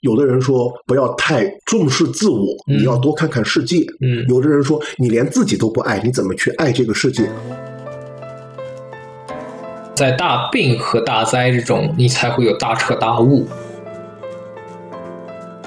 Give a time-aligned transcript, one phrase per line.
[0.00, 3.78] 有的人说不要太重视自我，嗯你要多看看世界。
[4.00, 7.28] 嗯有的人说你连自己都不爱，你怎么去爱这个世界？
[9.94, 13.46] 在大病和大灾之中，你才会有大彻大悟。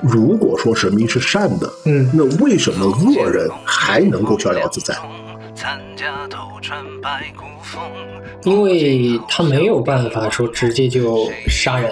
[0.02, 4.96] 如果说神明是善的，嗯那为什么恶人还能够逍遥自在？
[8.46, 11.92] 因为他没有办法说直接就杀人。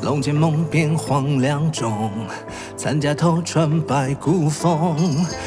[0.00, 2.10] 龙剑梦，变荒凉中。
[2.78, 4.96] 参加头穿白骨风。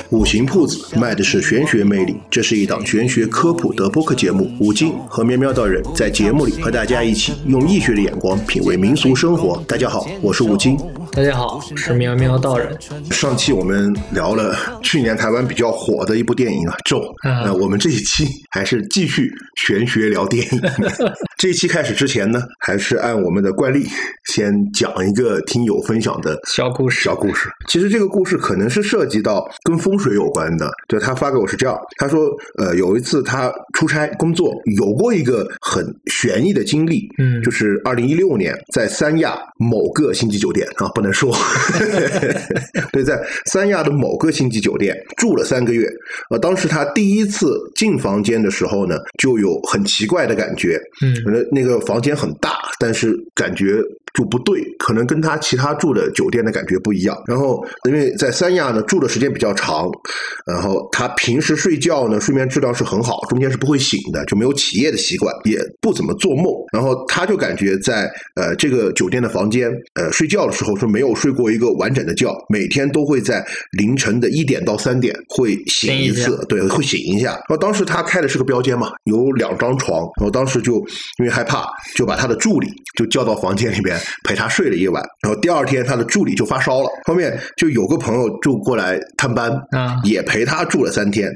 [0.09, 4.52] 五行铺子卖的是玄学魅力，这是一档玄学科普的播客节目。
[4.59, 9.63] 五金和喵喵道人在节目里和大家一起用易学的眼光品味民俗生活。
[9.66, 10.77] 大家好，我是五金。
[11.13, 12.77] 大家好，我是喵喵道人。
[13.09, 14.53] 上期我们聊了
[14.84, 16.98] 去年台湾比较火的一部电影啊，《咒》。
[17.23, 20.61] 嗯那我们这一期还是继续玄学聊电影。
[21.39, 23.88] 这一期开始之前呢，还是按我们的惯例，
[24.25, 27.48] 先讲一个听友分享的小故事小故事。
[27.70, 30.72] 其实这个故事可能是涉及到跟风水有关的。
[30.88, 41.31] 就他发给我是这样，他说，呃，有一次他出差工作，有过一个很悬疑的经历，嗯就是二零一六年在三亚某个星级酒店啊，不能说，
[42.91, 45.88] 对，在三亚的某个星级酒店住了三个月。
[46.31, 53.80] 呃，当时他第一次进房间的时候呢，就有很奇怪的感觉，嗯那那个房间很大，但是感觉
[54.14, 57.16] 就不对，可能跟他其他住的酒店的感觉不一样。
[57.28, 59.90] 然后因为在三亚呢住的时间比较长，
[60.46, 66.46] 然后他平时睡觉呢睡眠质量是很好，中间是不会醒的，就没有起夜的习惯，也不怎么做梦。
[66.74, 67.72] 然后他就感觉。
[67.82, 77.32] 在呃这个酒店的房间呃睡觉的时候是没有睡过一个完整的觉，每天都会在凌晨的一点到三点会醒一醒一次，对，会醒一下。
[77.32, 80.76] 然后当时他开的是个标间嘛，有两张床，然后当时就
[81.20, 85.03] 因为害怕，就把他的助理就叫到房间里边陪他睡了一晚。
[85.22, 91.28] 然后第二天他的助理就发烧了，后面就有个朋友就过来探班，啊也陪他住了三天。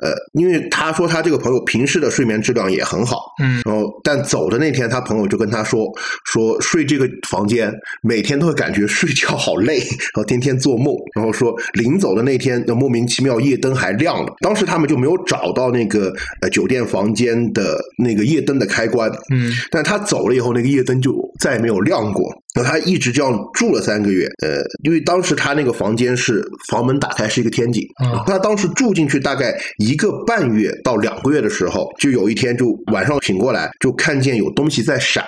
[0.00, 5.86] 呃，因为他说他这个朋友平时的睡眠质量也很好，嗯然后但走的那天，他朋友就跟他说
[6.26, 22.43] 说睡这个房间每天都会感觉睡觉好累，然后天天做梦，然后说临走的那天莫名其妙夜灯还亮了，当时他们就没有找到那个呃酒店房间的那个夜灯的开关，嗯但他走了以后，那个夜灯就再也没有亮过。
[22.54, 35.24] 然后他一直这样住了三个月，呃，因为当时他那个房间是房门打开是一个天井，啊他当时住进去大概一个半月到两个月的时候，就有一天就晚上醒过来，就看见有东西在闪，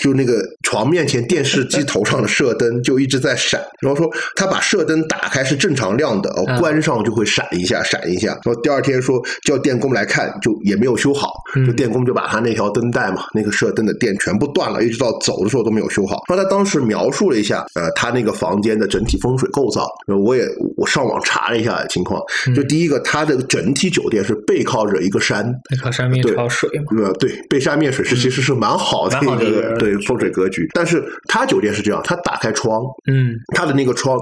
[0.00, 3.60] 就那个床面前电视机头上的射灯就一直在闪。
[3.82, 8.28] 然后说他把射灯打开是正常亮的，关上就会闪一下，闪一下。
[8.44, 16.22] 然后第二天说叫电工来看，就也没有修好，嗯就电工就把他那条灯带嘛，那个射灯的电全部断了，一直到走的时候都没有修好。
[16.28, 20.44] 然后他当时描述了一下，呃，他那个房间的整体风水构造，呃我也
[20.76, 22.54] 我上网查了一下情况，嗯。
[22.54, 27.02] 就第一个，它的整体酒店是背靠着一个山，背靠山面对朝水嘛。
[27.04, 34.18] 呃，对，背山面水是其实是蛮好的一个对风水格局，但是他酒店是这样，他打开窗，嗯，他的那个窗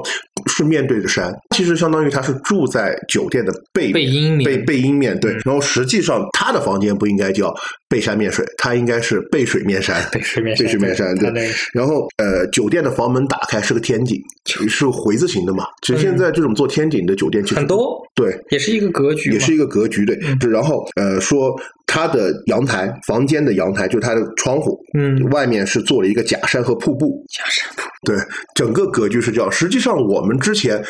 [0.47, 7.55] 是面对着山，其实相当于他是住在酒店的背背阴面背背阴面对嗯，然后实际上他的房间不应该叫
[7.89, 11.51] 背山面水，他应该是背水面山，背水面山 背水面山对。
[11.73, 14.21] 然后呃，酒店的房门打开是个天井，
[14.69, 15.65] 是回字形的嘛。
[15.83, 20.19] 其实现在这种做天井的酒店其实很多对，也是一个格局，也是一个格局对。
[20.51, 21.55] 然后呃说
[21.87, 28.17] 他的阳台房间的阳台就是他的窗户，嗯外面是做了一个假山和瀑布，假山铺对，
[28.55, 29.51] 整个格局是这样。
[29.51, 30.85] 实际上我们之前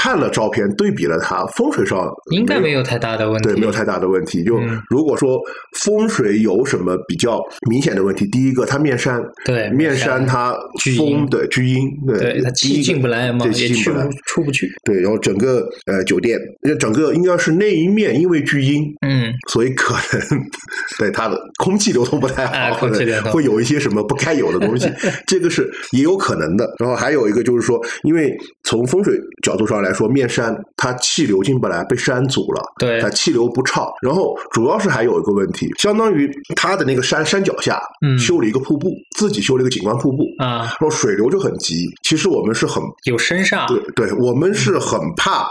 [0.00, 4.44] 看了照片，对比了它，风水上应该没有太大的问题，对，没有太大的问题。
[4.44, 5.40] 就嗯如果说
[5.80, 14.08] 风水有什么比较明显的问题，第一个它面山，对面山它聚阴风对聚阴，对对他气进不来嘛，进不来。
[14.26, 14.70] 出不去。
[14.84, 20.40] 对，然后整个呃酒店，呃整个应该是那一面因为聚阴，嗯，所以可能
[21.00, 24.88] 对它的空气流通不太哎好，空气流通会有一些什么不该有的东西，
[25.26, 26.72] 这个是也有可能的。
[26.78, 28.32] 然后还有一个就是说，因为
[28.62, 33.86] 从风水角度上来说，面山它气流进不来，被山阻了，对它气流不畅。
[34.02, 41.86] 然后主要是还有一个问题，相当于它的那个山山脚下嗯修了一个瀑布，自己修了一个景观瀑布，啊，然后水流就很急。
[42.02, 45.48] 其实我们是很有身上，对对，我们是很怕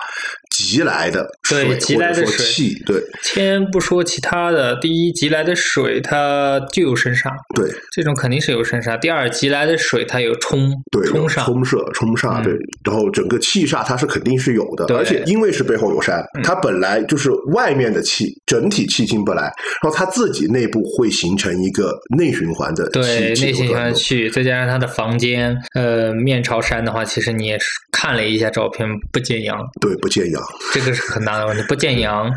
[0.57, 2.99] 急来的对水急来的气，对。
[3.21, 7.69] 先不说其他的，第一，急来的水它就有生杀，对。
[7.91, 8.97] 这种肯定是有生杀。
[8.97, 12.43] 第二，急来的水它有冲对，冲煞，冲射冲煞，嗯。
[12.43, 14.97] 对，然后整个气煞它是肯定是有的，对。
[14.97, 16.41] 而且因为是背后有山，嗯。
[16.43, 19.43] 它本来就是外面的气，整体气进不来，
[19.83, 23.75] 然后它自己内部会形成一个内循环的对气气内循。
[23.75, 30.41] 环区，再加上它的房间，呃，面朝山的话，其实你也是看了一下照片，不见阳，对，不见阳，
[30.73, 32.31] 这个是很大的问题，不见阳。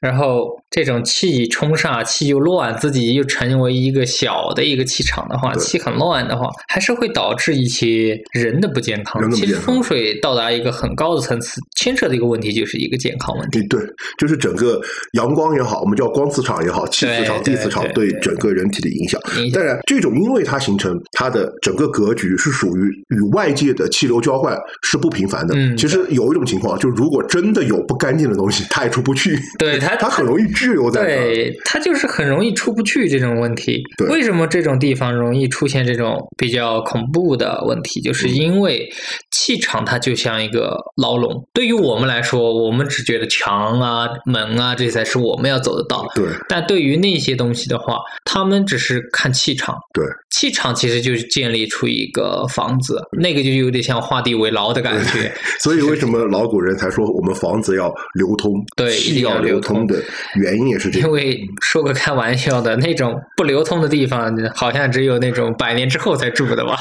[0.00, 9.30] 然后这种气冲煞，气又乱，自己又成为一个小的一个气场的话，气很乱的话，还是会导致一些人的不健康。
[9.30, 13.62] 其实风水到达一个很高的层次，牵涉的一个问题就是一个健康问题。
[13.68, 13.80] 对，
[14.18, 14.80] 就是整个
[15.12, 19.20] 阳光也好，我们叫光磁场也好，气磁场、地磁场对整个人体的影响。
[19.52, 22.80] 当然，这种因为它形成它的整个格局是属于
[23.10, 25.54] 与外界的气流交换是不频繁的。
[25.56, 29.38] 嗯其实有一种情况，就如果真的有不干净的东西，它也出不去。
[29.58, 31.34] 对 它它很容易滞留在那儿。
[31.34, 34.08] 对，它就是很容易出不去这种问题对。
[34.08, 38.00] 为什么这种地方容易出现这种比较恐怖的问题？
[38.00, 38.88] 就是嗯因为
[39.30, 46.06] 气场它就像一个牢笼，对于我们来说，我们只觉得墙啊、门啊这才是我们要走的道。
[46.14, 55.30] 对但对于那些东西的话，他们只是看气场，对气场其实就是建立出一个房子，那个就有点像画地为牢的感觉。
[55.60, 60.02] 所以为什么老古人才说我们房子要流通，对气要流流通的
[60.36, 61.06] 原因也是这个。
[61.06, 66.78] 因为说个开玩笑的，那种不流通的地方，好像只有那种百年之后才住的吧？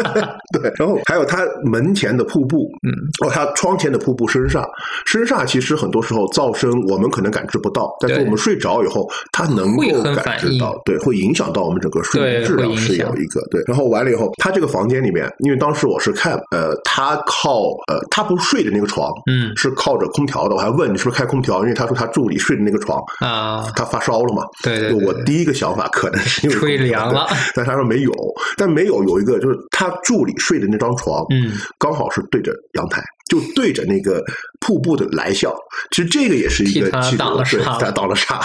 [0.52, 4.66] 对，然后还有他门前的瀑布，嗯，哦，他窗前的瀑布身上，
[5.06, 13.62] 身上其实很多时候噪声我们可能感知不到，但是我们睡着以后，它能够很感知到，对，会影响到我们整个睡眠质量是有一个对。
[13.66, 28.12] 然后完了以后，他这个房间里面，因为当时我是看，呃，他靠呃，他不睡的那个床，嗯是靠着空调的，我还问你是不是开空调，因为他说他助理睡的那个床，啊，他发烧了嘛，对对对对我第一个想法可能是因为吹凉了，但他说没有，
[28.56, 34.22] 但没有有一个就是他助理睡的那张床，嗯，刚好是对着阳台，就对着那个
[34.60, 35.54] 瀑布的来笑。
[35.90, 38.40] 其实这个也是一个气流对挡了煞他挡了沙。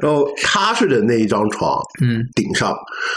[0.00, 2.76] 然后他睡的那一张床，嗯，顶上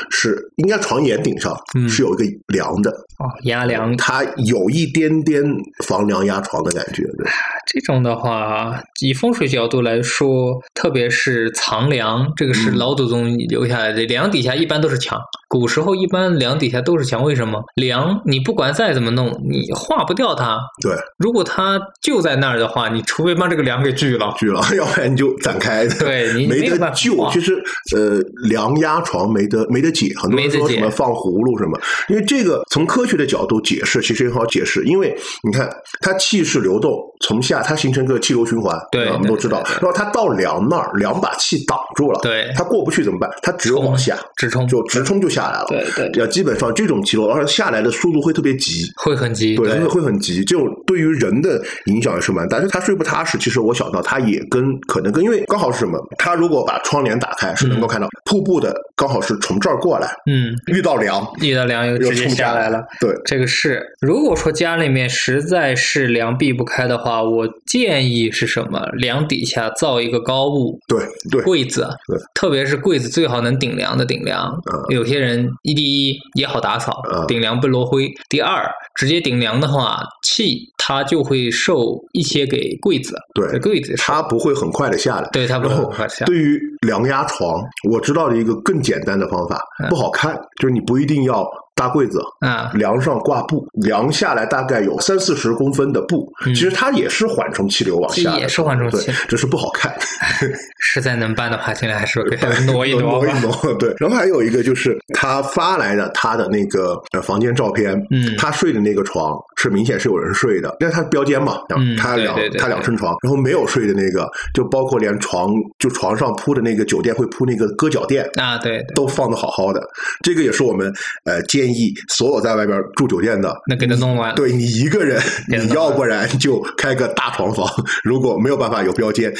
[0.09, 5.43] 是应该床沿顶上嗯是有一个梁的，哦，压梁它有一点点
[5.85, 7.03] 房梁压床的感觉。
[7.17, 7.29] 对，
[7.67, 14.03] 这种的话，以风水角度来说，特别是藏梁，这个是嗯老祖宗留下来的。
[14.05, 15.19] 梁底下一般都是墙，
[15.53, 17.23] 古时候一般梁底下都是墙。
[17.23, 17.63] 为什么？
[17.75, 20.57] 梁你不管再怎么弄，你化不掉它。
[20.81, 24.33] 对，如果它就在那儿的话，你除非把这个梁给锯了。
[24.35, 25.87] 锯了， 要不然你就展开。
[25.99, 27.29] 对你没得救。
[27.31, 27.63] 其实，
[27.95, 28.19] 呃，
[28.49, 31.79] 梁压床没得没得解，很多人说什么放葫芦什么，
[32.09, 34.83] 因为这个从科学的角度解释，其实很好解释。
[34.85, 35.69] 因为你看，
[36.01, 39.61] 它气势流动，从下它形成个气流循环，对我们都知道。
[39.81, 43.29] 然后它到梁那儿，梁把气挡住了，对它过不去怎么办？
[43.43, 45.65] 它只有往下，直冲就直冲就下来了。
[45.67, 48.83] 对对要基本上这种气流，而且下来的速度会特别急。
[48.97, 49.55] 会很急。
[49.55, 52.59] 对，会会很急，这种对于人的影响也是蛮大。
[52.59, 55.99] 就他睡不踏实，其实我想到他也跟可能跟，因为刚好是什么？
[56.17, 62.81] 他如果把窗帘打开，是能够看到瀑布的，刚好是从这儿过来，嗯，遇到梁遇到梁又又直接冲下下来了。。
[62.99, 68.79] 对，这个是，如果说家里面实在是梁避不开的话，我建议是什么？
[68.97, 70.99] 梁底下造一个高物，对
[71.31, 74.49] 对柜子对，特别是柜子最好能顶梁的顶梁。
[74.71, 85.29] 嗯有些人一第一也好打扫，嗯顶梁不落灰；第二，直接顶梁的话，气它就会受一些给柜子，对柜子它不会很快的下来。
[85.31, 99.93] 对它不会很快下对于梁压床，我知道的一个更简单的方法，嗯不好看，就是你不一定要搭柜子，啊，梁上挂布，梁下来大概有三四十公分的布，嗯其实它也是缓冲气流往下的，也是缓冲对气流，只是不好看。
[100.79, 103.93] 实在能搬的话，尽量还是给它挪一挪挪一挪，对。
[103.97, 115.49] 然后还有一个就是他发来的他的那个呃房间照片，嗯他睡的那个床是明显是有人睡的，因为他标间嘛，嗯他两他两层床，然后没有睡的那个，就包括连床
[115.79, 118.29] 就床上铺的那个酒店会铺那个搁脚垫。
[118.35, 119.81] 啊，对对，都放的好好的，
[120.21, 120.93] 这个也是我们
[121.25, 127.65] 呃建议所有在外边住酒店的，那给他弄完对你一个人， 你要不然就开个大床房，
[128.03, 129.31] 如果没有办法有标间，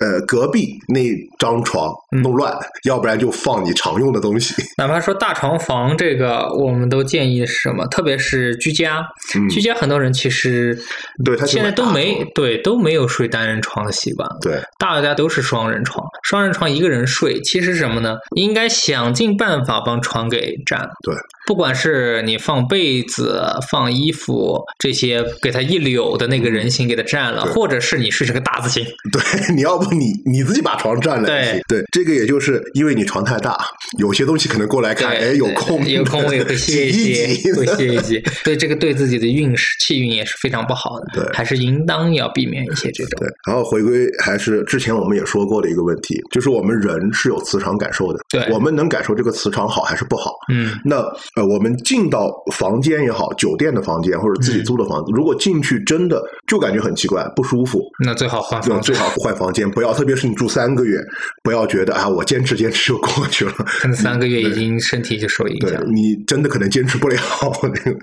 [0.00, 1.00] 呃，隔壁那
[1.38, 4.54] 张床嗯弄乱，要不然就放你常用的东西。
[4.78, 7.86] 哪怕说大床房这个，我们都建议是什么？
[7.88, 9.04] 特别是居家，
[9.34, 10.78] 嗯居家家很多人其实
[11.24, 16.06] 对他现在都没对都没有睡单人床的习惯，对大家都是双人床。
[16.22, 18.16] 双人床一个人睡，其实什么呢？
[18.36, 20.80] 应该想尽办法帮床给占。
[21.02, 21.14] 对，
[21.46, 28.84] 不管是你放被子、放衣服这些，给它一绺的那个人形给它占了，或者是你睡成个大字形。
[29.12, 31.62] 对，你要不你你自己把床占了对。
[31.68, 33.56] 对，这个也就是因为你床太大，
[33.98, 38.22] 有些东西可能过来看，哎，有空有空我也会歇一 挤歇，挤会歇一歇。
[38.44, 41.06] 所以这个对自己的运势、气运也是非常不好的。
[41.14, 50.32] 对还是应当要避免一些这种对。，然后回归还是之前我们也说过的一个问题，就是我们人是有磁场感受的，对我们能感受这个磁场好还是不好。
[50.52, 50.96] 嗯，那
[51.36, 58.96] 呃，我们进到房间也好，酒店的房间或者自己嗯租的房子，如果进去真的就感觉很奇怪、不舒服，那最好换最。
[58.96, 60.98] 好换房间，不要，特别是你住三个月，
[61.42, 63.52] 不要觉得啊，我坚持坚持就过去了。
[63.52, 65.82] 可能三个月已经身体就受影响。
[65.92, 67.16] 你真的可能坚持不了。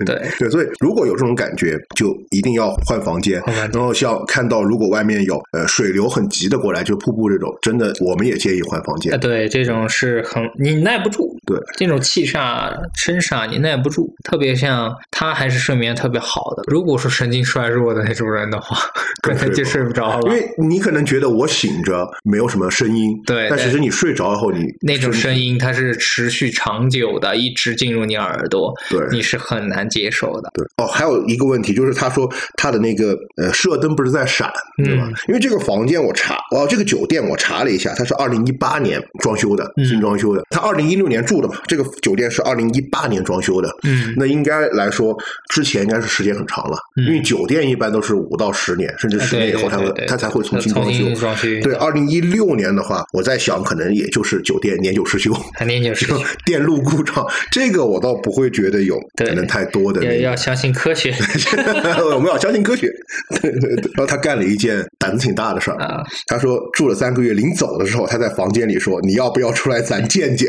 [0.06, 3.42] 对 对，所以如果有这种感觉，就一定要换房间。
[3.72, 9.18] 然后像看到如果外面有呃水流很急的过来，就瀑布这种，真的我们也建议换房间啊，。
[9.18, 18.76] 对，这种是很你耐不住，对，这种气煞身煞你耐不住，特别像他还是睡眠特别好的，如果说神经衰弱的那种人的话，
[19.22, 20.20] 可更能就睡不着了。
[20.28, 30.50] 因为你可能觉得我醒着没有什么声音，对对但其实你睡着以后，你那种声音它是持续长久的，一直进入你耳朵，对你是很难接受的。
[30.54, 34.50] 对哦，还有一个问题就是，他说他的那个呃射灯不是在闪，
[34.84, 35.04] 对吧？
[35.06, 40.42] 嗯因为这个房间我查，哦，这个酒店我查了一下，它是二零一八年装修的，嗯新装修的。
[40.50, 43.68] 他二零一六年住的嘛，这个酒店是二零一八年装修的。
[43.82, 45.16] 嗯，那应该来说，
[45.50, 51.10] 之前应该是时间很长了，嗯因为酒店一般都是五到十年，甚至十年以后才会对对对对它才会重新装修。
[51.14, 51.48] 装修。
[51.62, 61.14] 对，，二零一六年的话，我在想，可能也就是酒店年久失修，还年久失修， 电路故障，这个我倒不会觉得有对可能太多的那个要要相信科学
[62.14, 62.88] 我们要相信科学。
[63.40, 63.90] 对对对。
[63.94, 65.76] 然后他干了一件胆子挺大的事儿。
[65.78, 66.02] 啊。
[66.26, 70.48] 他说住了三个月，临走的时候，他在房间里说：“你要不要出来咱见见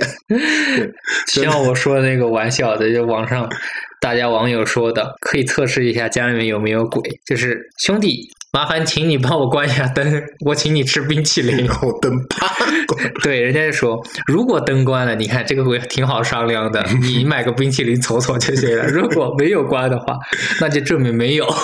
[1.28, 3.50] 像我说的那个玩笑的，就网上
[4.00, 7.02] 大家网友说的，可以测试一下家里面有没有鬼。
[7.26, 11.68] 就是兄弟，麻烦请你帮我关一下灯，我请你吃冰淇？” 淋然。
[11.76, 12.54] 后灯啪
[13.24, 18.86] 对，人家就说，如果灯关了，你看这个鬼挺好商量的，你买个冰淇淋瞅瞅就行了。
[18.88, 20.16] 如果没有关的话，
[20.62, 21.46] 那就证明没有。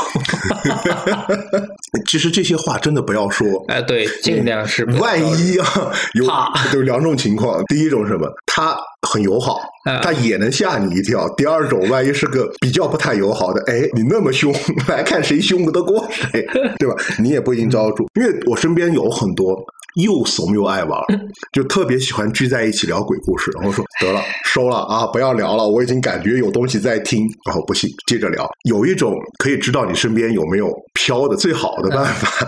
[2.08, 3.48] 其实这些话真的不要说。
[3.68, 5.66] 哎，对，尽量是万一啊，
[6.14, 8.28] 有怕有两种情况，第一种是什么？
[8.54, 8.78] 他
[9.08, 14.54] 很友好，啊他也能吓你一跳；第二种，万一是个比较不太友好的，哎，你那么凶，
[14.90, 16.46] 来看谁凶得过谁，
[16.78, 16.94] 对吧？
[17.18, 18.06] 你也不一定招得住。
[18.20, 19.56] 因为我身边有很多
[19.96, 21.00] 又怂又爱玩，
[21.54, 28.46] 就特别喜欢聚在一起聊鬼故事，然后说得了，收了啊，不要聊了，我已经感觉有东西在听，然后不信，接着聊。
[28.64, 32.46] 有一种可以知道你身边有没有飘的最好的办法。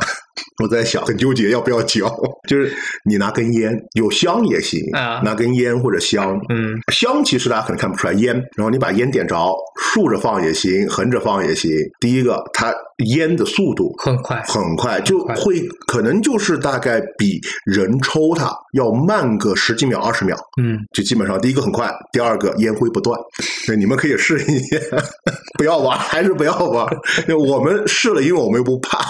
[0.62, 2.10] 我在想，很纠结要不要嚼，
[2.48, 2.74] 就是
[3.06, 11.72] 你拿根烟，有香也行，啊拿根烟或者香，嗯，香其实大家可能看不出来，烟，然后你把烟点着，竖着放也行，横着放也行。
[12.00, 12.74] 第一个，它
[13.06, 14.42] 烟的速度很快。
[14.48, 23.20] 很快，就快会可能就是大概比人抽它要慢个十几秒、二十秒，嗯，就基本上第一个很快，第二个烟灰不断。
[23.68, 24.78] 对，你们可以试一下，
[25.58, 26.88] 不要玩，还是不要玩。
[27.28, 29.04] 因为我们试了，因为我们又不怕。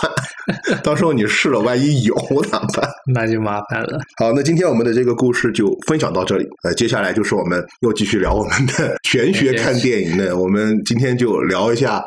[0.83, 2.15] 到时候你试了，万一有
[2.49, 2.89] 咋办？
[3.13, 3.99] 那就麻烦了。
[4.17, 6.47] 好，那今天我们的这个故事就分享到这里。
[6.63, 10.37] 呃，接下来就是我们又继续聊我们的玄学看电影的。
[10.37, 12.03] 我们今天就聊一下，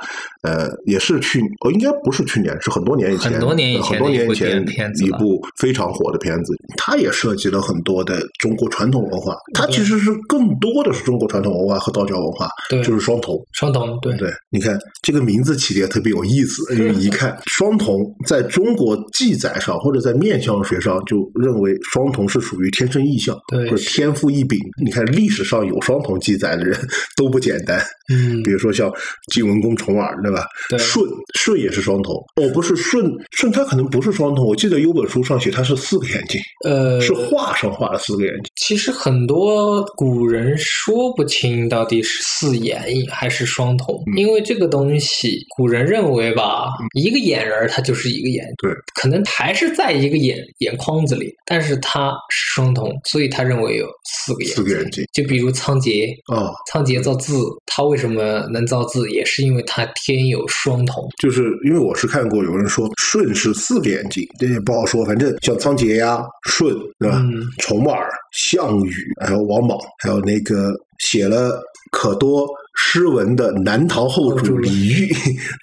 [0.46, 4.64] 呃，也是去哦，应该不是去年，是很多年以前，很多年以前很多年以前
[5.04, 6.54] 一部非常火的片子。
[6.76, 13.34] 它也涉及了很多的中国传统文化，它其实是更多的是中国传统文化和道教文化，对就是双瞳。
[13.52, 24.58] 双瞳，对，对，你看这个名字起的也特别有意思， 因为一看双瞳在中国记载上或者在面相学上就认为双瞳是属于天生异象，对或者天赋异禀。
[24.84, 26.78] 你看历史上有双瞳记载的人
[27.16, 28.92] 都不简单，嗯比，如说像
[29.32, 30.35] 晋文公重耳，对吧？
[30.68, 31.02] 对舜
[31.34, 38.44] 舜也是双瞳，哦，不是顺顺他可能不是双瞳，我记得有本书上写他是四个眼睛，呃，是画上画了四个眼睛。
[38.56, 54.56] 其实很多古人说不清到底是四眼还是双瞳，嗯因为这个东西，古人认为吧，一个眼人儿他就是一个眼，对，可能还是在一个眼眼眶子里，但是它是双瞳，所以他认为有四个眼睛。
[54.56, 57.34] 四个眼睛就比如仓颉，啊，仓颉造字，
[57.66, 61.02] 他为什么能造字，也是因为他天有双瞳。
[61.18, 66.68] 就是因为我是看过有人说舜是四个眼睛，这也不好说，反正像仓颉呀、舜
[66.98, 67.18] 对吧？
[67.18, 68.92] 嗯重耳、项羽，
[69.24, 75.08] 还有王莽，还有那个写了可多诗文的南唐后主李煜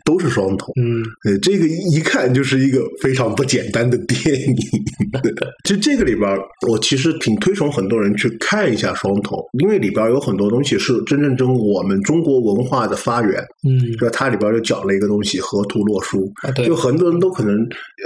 [0.03, 0.71] 都是双瞳。
[0.81, 4.55] 嗯，呃，这个一看就是一个非常不简单的电影。
[5.63, 13.39] 就这个里边，我其实挺推崇很多人去看一下双瞳，因为里边有很多东西是真正正我们中国文化的发源。
[13.67, 16.31] 嗯，就它里边就讲了一个东西——河图洛书。
[16.41, 17.55] 啊，对，就很多人都可能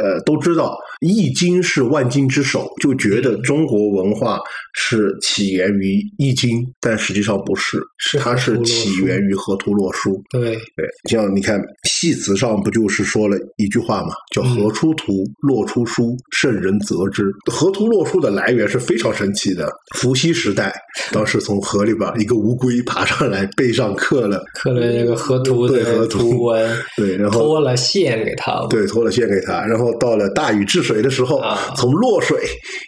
[0.01, 4.39] 呃都知道，《易经》是万经之首，就觉得中国文化
[4.73, 10.22] 是起源于《易经》，但实际上不是，是它是起源于河图洛书。
[10.30, 17.32] 对，对，像你看戏词上不就是说了一句话嘛，叫“嗯河出图，洛出书，圣人择之”。
[17.51, 19.72] 河图洛书的来源是非常神奇的。
[19.96, 20.74] 伏羲时代，
[21.12, 28.66] 当时从河里边一个乌龟爬上来，背上刻了刻了这个河图的对河图图文，对，然后托了线给他。
[28.70, 32.38] 对，托了线给他，然后到了大禹治水的时候，啊从洛水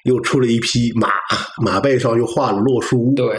[0.04, 1.10] 又出了一匹马，
[1.64, 3.38] 马背上又画了洛书。，对，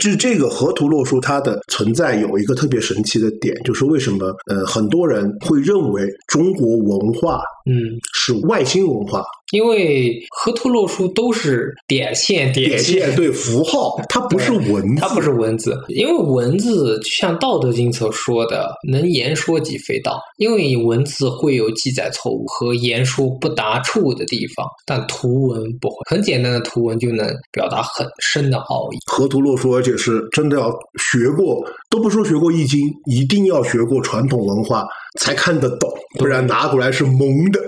[0.00, 7.74] 就是这个河图洛书，它的存在有一个特别神奇的点，就是为什么呃很多人会认为中国文化嗯，
[8.14, 28.98] 是外星文化，因为河图洛书都是点线点线线，对符号，它不是文字，它不是文字，因为文字就像《道德经》所说的“能言说即非道”，因为文字会有记载错误和言说不达处的地方，但图文不会，很简单的图文就能表达很深的奥义。
[29.06, 34.86] 河图洛书，而且是真的要学过，都不说学过易经，一定要学过传统文化
[35.18, 37.60] 才看得懂，不然拿过来是蒙的，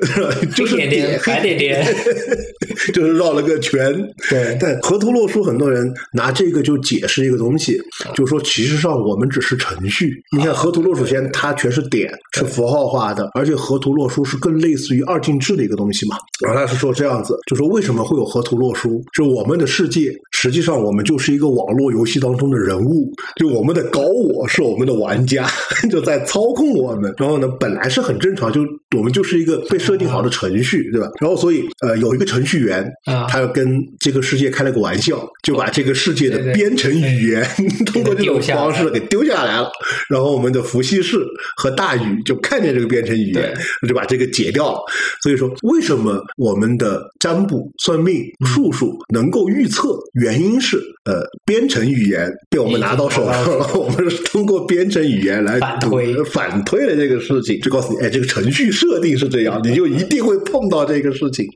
[0.54, 1.96] 就是黑点点白点点，
[2.92, 3.92] 就是绕了个圈。
[4.28, 7.80] 对但河图洛书很多人拿这个就解释一个东西，
[8.14, 10.22] 就说其实上我们只是程序。
[10.36, 16.16] 你看河图洛书先它全是点，是符号化的，而且河图洛书是更类似于二进制的一个东西嘛。
[16.44, 19.02] 然后他是说这样子，就说为什么会有河图洛书？
[19.12, 25.46] 就我们的世界，实际上我们就是一个网络游戏当中的人物，就我们的高我是我们的玩家，
[25.90, 27.12] 就在操控我们。
[27.18, 28.62] 然后呢，本来是很正常，就
[28.96, 31.08] 我们就是一个被设定好的程序，对吧？
[31.20, 37.46] 然后所以呃，有一个程序员，啊他要跟这个世界开了个玩笑，就把这个世界的编程语言
[37.84, 39.70] 通过这种方式给丢下来了。
[40.08, 41.18] 然后我们的伏羲氏
[41.58, 43.54] 和大禹就看见这个编程语言，
[43.86, 44.78] 就把这个解掉了。
[45.22, 49.96] 所以说，为什么我们的占卜、算命、嗯术数能够预测？
[50.14, 56.22] 原因是呃，编程语言被我们拿到手上了， 我们是通过编程语言来反推。
[56.24, 61.46] 反推了这个事情，就告诉你，哎，这个程序设定是这样，你就一定会碰到这个事情。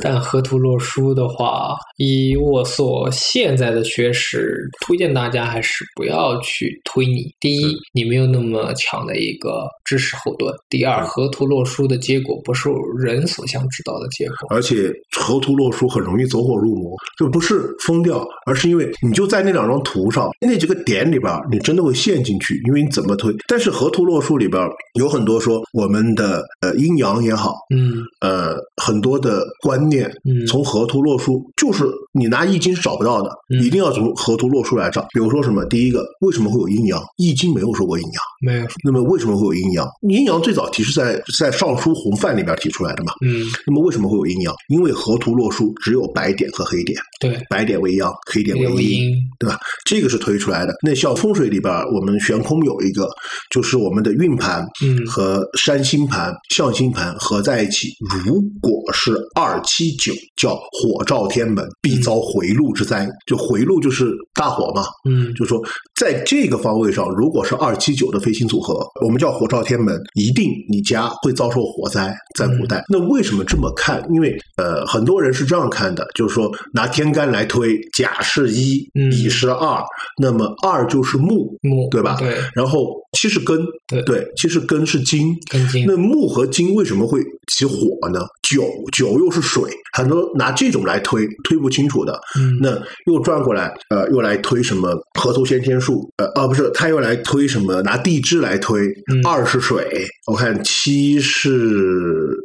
[0.00, 7.32] 但河图洛书的话，以我所现在的学识，推荐大家还是不要去推你。
[7.40, 12.68] 第一，你没有那么强的一个知识后盾；第二，河图洛书的结果不是
[12.98, 14.48] 人所想知道的结果。
[14.50, 23.34] 而且河图洛书很容易走火入魔，就不是疯掉，而是因为你就在那两张图上那几个点里边，你真的会陷进去，因为你怎么推。
[23.46, 24.62] 但是河图洛书里边
[24.94, 35.02] 有很多说我们的呃阴阳也好，嗯呃很多的观念，嗯从河图洛书就是你拿易经是找不到的，嗯一定要从河图洛书来找。
[35.12, 37.02] 比如说什么，第一个为什么会有阴阳？
[37.16, 38.22] 易经没有说过阴阳。
[38.42, 39.86] 没有，那么为什么会有阴阳？
[40.08, 43.12] 阴阳最早提是在在《尚书洪范》里边提出来的嘛。
[43.22, 44.54] 嗯那么为什么会有阴阳？
[44.68, 49.58] 因为河图洛书只有白点和黑点，对，白点为阳，黑点为阴，阴，对吧？
[49.84, 50.74] 这个是推出来的。
[50.82, 53.08] 那像风水里边，我们悬空有一个，
[53.50, 57.88] 就是我们的运盘嗯和山星盘、象星盘合在一起，
[58.24, 63.08] 如果是二七九，叫火照天门，必遭回路之灾。
[63.24, 65.62] 就回路就是大火嘛，嗯就说
[65.94, 72.14] 在这个方位上，如果是二七九的飞行组合，我们叫火照天门，一定你家会遭受火灾。
[72.36, 74.02] 在古代，那为什么这么看？
[74.12, 79.82] 因为呃，很多人是这样看的，就是说拿天干来推，甲是一，嗯乙是二，
[80.20, 82.16] 那么二就是木，木对吧？
[82.18, 87.20] 对，然后七是根，对对，七是根是金，根金那木和金为什么会
[87.52, 87.74] 起火
[88.12, 88.20] 呢？
[88.48, 89.59] 九九又是水，
[89.92, 92.18] 很多拿这种来推，推不清楚的。
[92.38, 92.70] 嗯那
[93.06, 101.58] 又转过来，呃，又来推什么河图先天术，呃，啊，不是，他又来推什么拿地支来推，嗯二是水，我看七是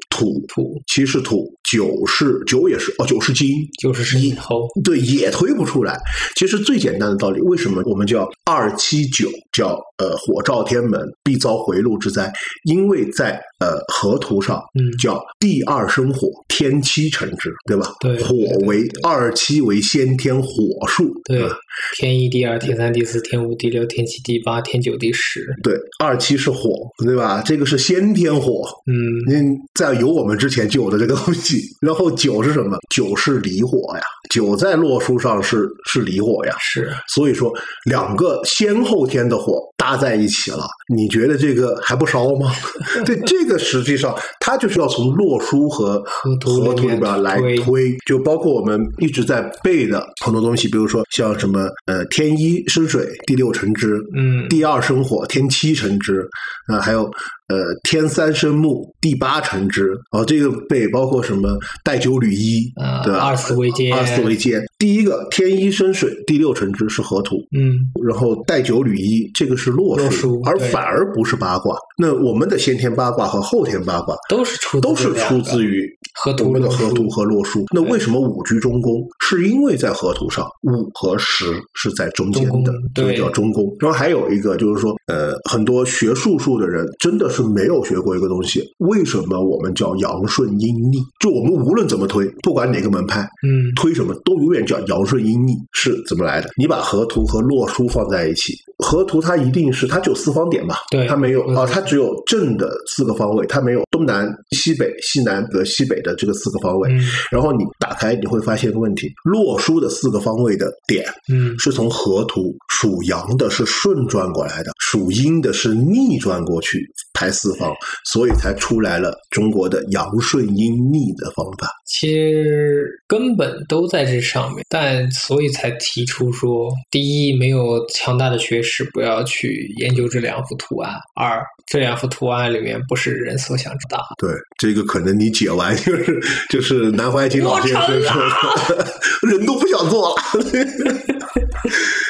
[0.09, 3.49] 土，土七是土，九是九也是，哦，九是金，
[3.79, 5.97] 九是石头，对，也推不出来。
[6.35, 12.31] 其实最简单的道理，为什么我们叫二七九叫呃火照天门，必遭回路之灾。
[12.63, 17.93] 因为在呃河图上，嗯叫地二生火，天七成之，对吧？
[17.99, 20.47] 对火为二七为先天火
[20.87, 21.49] 数，对吧，
[21.97, 25.45] 天一、第二、天三、第四、天五、第六、天七、第八、天九、第十。
[25.61, 26.69] 对，二七是火，
[27.03, 27.43] 对吧？
[27.45, 28.95] 这个是先天火，嗯，
[29.29, 31.61] 嗯，在有我们之前就有的这个东西。
[31.81, 32.77] 然后九是什么？
[32.89, 36.55] 九是离火呀，九在洛书上是是离火呀。
[36.61, 37.51] 是所以说，
[37.89, 42.51] 两个先后天的火搭在一起了，你觉得这个还不烧吗？
[43.05, 47.57] 对，这个实际上它就是要从洛书和河图来推。
[47.57, 54.47] 推，就包括我们一直在背的很多东西，比如说像什么呃天一生水，第六成之，嗯。
[54.49, 56.27] 第二生火，天七成之，
[56.67, 57.11] 啊、还有
[57.47, 63.19] 呃天三生木，第八成之，哦，这个背包括什么带九履一，啊对吧？
[63.19, 64.63] 二四为肩二四为肩。
[64.77, 67.75] 第一个天一生水，第六成之是河图，嗯
[68.07, 71.75] 然后带九履一，这个是洛洛书而反而不是八卦。
[71.97, 75.87] 那我们的先天八卦和后天八卦都是出自都是出自于
[76.21, 77.63] 河图我们的河图和洛书。
[77.73, 79.01] 那为什么五居中宫？
[79.23, 83.65] 是因为在河图上五和十是在中间的宫，所以叫中宫。
[83.79, 90.99] 然后还有一个就是说，呃，很多学术术的人真的是没有学过一个东西，为什么我们叫阳顺阴逆？
[91.19, 96.49] 就我们无论怎么推，不管哪个门派，嗯推什么都永远叫阳顺阴逆，是怎么来的？
[96.57, 106.89] 你把河图和洛书放在一起，河图它一定是它只有四方点嘛，对它没有嗯啊，它只有正的四个方位，它没有东南西北、西南和西北的这个四个方位。
[106.91, 116.79] 嗯然后你打开，你会发现个问题：洛书的四个方位的点嗯是从河图属阳的是顺转过来的，属阴的是逆转过去
[117.13, 117.73] 排四方，
[118.05, 121.69] 所以才出来了中国的阳顺阴逆的方法。
[121.85, 133.99] 其实根本都在这上面，但所以才提出说，第一，没有强大的学识，不要去研究这两幅图案；二，这两幅图案里面不是人所想知道。
[134.17, 138.87] 对，这个可能你解完就是 就是南怀瑾老先生说的，
[139.29, 140.15] 人都不想做了。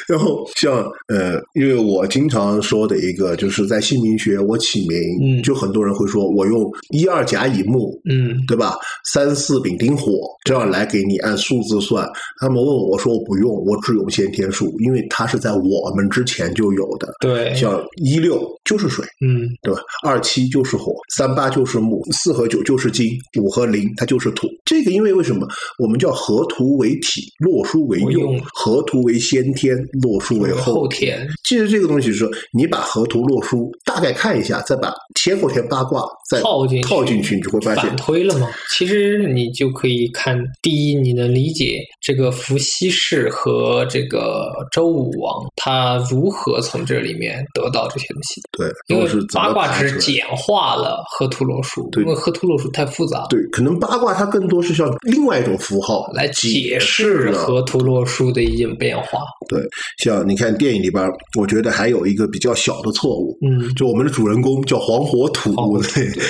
[0.07, 8.75] 然后像呃，因为我经常说的一个，就是在姓名学我起名，嗯就很多人会说我用一二甲乙木，嗯对吧？
[9.11, 10.11] 三四丙丁火
[10.43, 12.07] 这样来给你按数字算。
[12.39, 17.13] 他们问我，我说我不用，我只用先天数，因为它是在我们之前就有的。
[17.19, 19.79] 对，像一六就是水，嗯对吧？
[20.03, 24.47] 二七就是火，三八就是木，四和九就是金，五和零它就是土。
[24.65, 25.47] 这个因为为什么
[25.79, 38.49] 我们叫河图为体，洛书为用为用，河图为先天，洛书为后后天，其实这个东西是说，你把河图洛书大概看一下，再把天后天八卦再套进去套进去，你就会发现反推了嘛？
[38.71, 48.41] 其实你就可以看，第一，你能理解这个伏羲氏和这个周武王他如何从这里面得到这些东西。
[48.51, 59.19] 对，因为是八卦只是简化了河图洛书，因为河图洛书太复杂，对，可能八卦它更多是像另外一种符号来解释河图洛书的一种变化。
[59.47, 59.61] 对，
[59.97, 65.53] 像你看电影里边，我觉得还有一个比较小的错误，嗯，就我们的主人公叫黄火土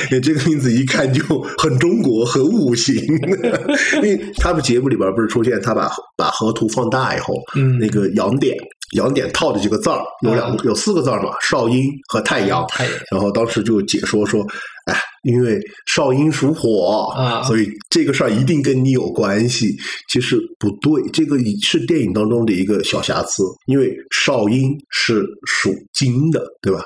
[0.10, 1.24] 对，这个名字一看就
[1.58, 2.96] 很中国，很五行。
[3.96, 8.56] 因为他们节目里边不是出现他把把河图放大以后，嗯那个阳点，
[8.96, 12.66] 阳点套的几个字儿，有两个有四个字儿嘛，少阴和太阳。
[12.70, 14.46] 太阳然后当时就解说说，
[14.86, 19.76] 哎，因为少阴属火啊所以这个事儿一定跟你有关系。
[20.10, 26.82] 其实不对，这个是电影当中的一个小瑕疵，因为少阴是属金的，对吧？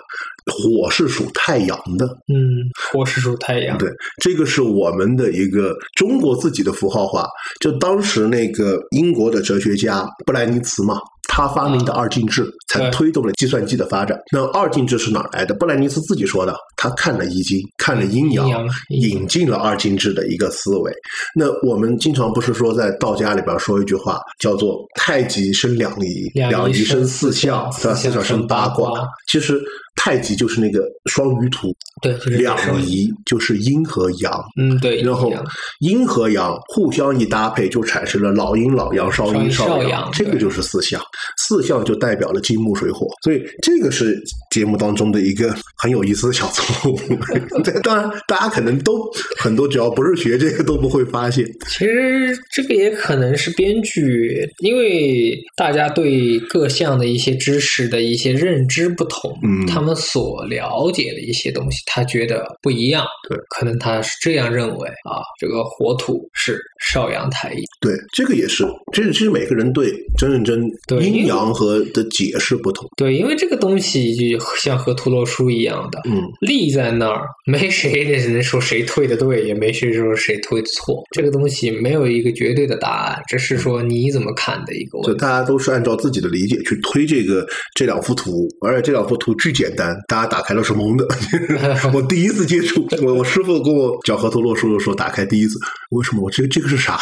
[0.50, 7.28] 火是属太阳的，嗯，火是属太阳，对，这个是我们的一个中国自己的符号化。
[7.60, 14.20] 就当时那个英国的哲学家布莱尼茨嘛，他发明的二进制，才推动了计算机的发展。
[14.32, 15.54] 那二进制是哪儿来的？
[15.54, 18.50] 布莱尼茨自己说的，他看了易经，看了阴阳
[18.90, 20.92] 引进了二进制的一个思维。
[21.36, 27.96] 那我们经常不是说在道家里边说一句话，叫做“太极生两仪，两仪生四四象象，对吧？
[27.96, 29.62] 四象象生生八卦卦。”其实
[29.96, 34.32] 太极就是那个双鱼图，对，两仪就是阴和阳。
[34.60, 35.32] 嗯，对，然后
[35.80, 41.02] 阴和阳互相一搭配，就产生了老阴、老阳、少阴、少阳这个就是四象。
[41.38, 44.22] 四象就代表了金木水火，所以这个是
[44.52, 47.00] 节目当中的一个很有意思的小错误。
[47.64, 51.46] 对，当然大家可能都很多，只要不是学这个都不会发现。
[51.68, 67.60] 其实这个也可能是编剧，因为大家对各项的一些知识的一些认知不同，嗯他们所了解的一些东西，他觉得不一样，对，可能他是这样认为啊，这个火土是少阳太阴。
[67.82, 72.88] 对，这个也是，这其实每个人对真认真对阴阳和的解释不同。
[72.98, 81.04] 对，因为这个东西就像河图洛书一样的，嗯，立在那儿，没谁能说谁推的对，也没谁说谁推的错。
[81.12, 85.12] 这个东西没有一个绝对的答案，只是说你怎么看的一个问题。
[85.12, 91.08] 就大家都是按照自己的理解去推这个这两幅图，而且这两幅图巨简单，大家打开了是懵的。
[91.94, 95.60] 我第一次接触，我我师傅跟我讲河图洛书的时候，打开第一次，
[95.92, 97.00] 为什么我这个这个是啥？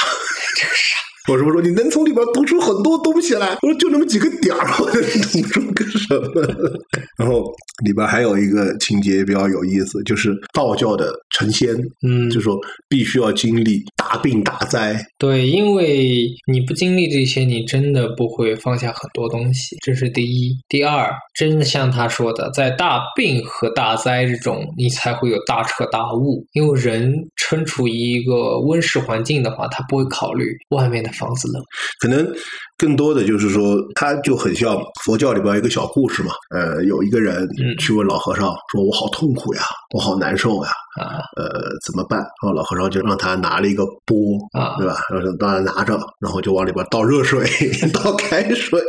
[0.55, 0.96] 这是啥？
[1.27, 6.41] 我师傅说你能从里边读出很多东西来，我说就那么几个点儿， 我能读出个什么？
[7.17, 7.43] 然后
[7.83, 11.75] 里边还有一个情节比较有意思，就是道教的成仙，
[12.07, 20.53] 嗯，就说必须要经历大病大灾，对，因为你不经历这些，你真的不会放下很多东西，这是第一。
[20.69, 26.45] 第二，真的像他说的，在大病和大灾之中，你才会有大彻大悟。
[26.53, 31.61] 因为人身处于一个温室环境的话，他不会考虑外面的房子冷。
[31.99, 32.25] 可能
[32.77, 36.31] 更多的就是说，它就很像佛教里边一个小故事嘛。
[36.51, 39.61] 呃，有一个人嗯去问老和尚说：“我好痛苦呀，
[39.95, 40.69] 我好难受呀，
[41.01, 41.49] 啊呃，
[41.85, 44.15] 怎么办？”然后老和尚就让他拿了一个钵，
[44.53, 44.95] 啊对吧？
[45.11, 47.49] 然后当然拿着，然后就往里边倒热水，
[47.93, 48.79] 倒开水，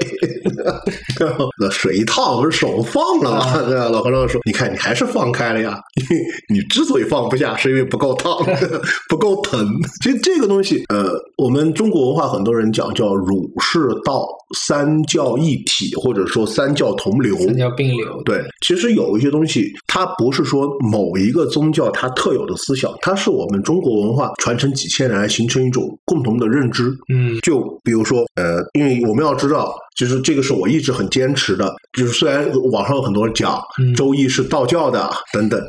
[1.18, 3.38] 然后那水一烫，不是手放了吗？
[3.46, 3.88] 啊对吧？
[3.88, 6.22] 老和尚说：“你看，你还是放开了呀，因为
[6.53, 8.37] 你之所以放不下，是因为不够烫，
[9.09, 9.66] 不够疼。
[10.03, 17.36] 其实这个东西，呃，我们中国文化很多人讲叫儒释道三教一体，或者说三教同流。
[17.36, 18.22] 三教并流。
[18.24, 26.96] 对，其实有一些东西，它不是说某一个宗教它特有的思想，它是我们中国文化传承几千年来形成一种共同的认知。
[27.12, 35.61] 嗯就比如说，呃，因为我们要知道，就是这个是我一直很坚持的，就是虽然网上有很多人讲嗯《周易》是道教的等等，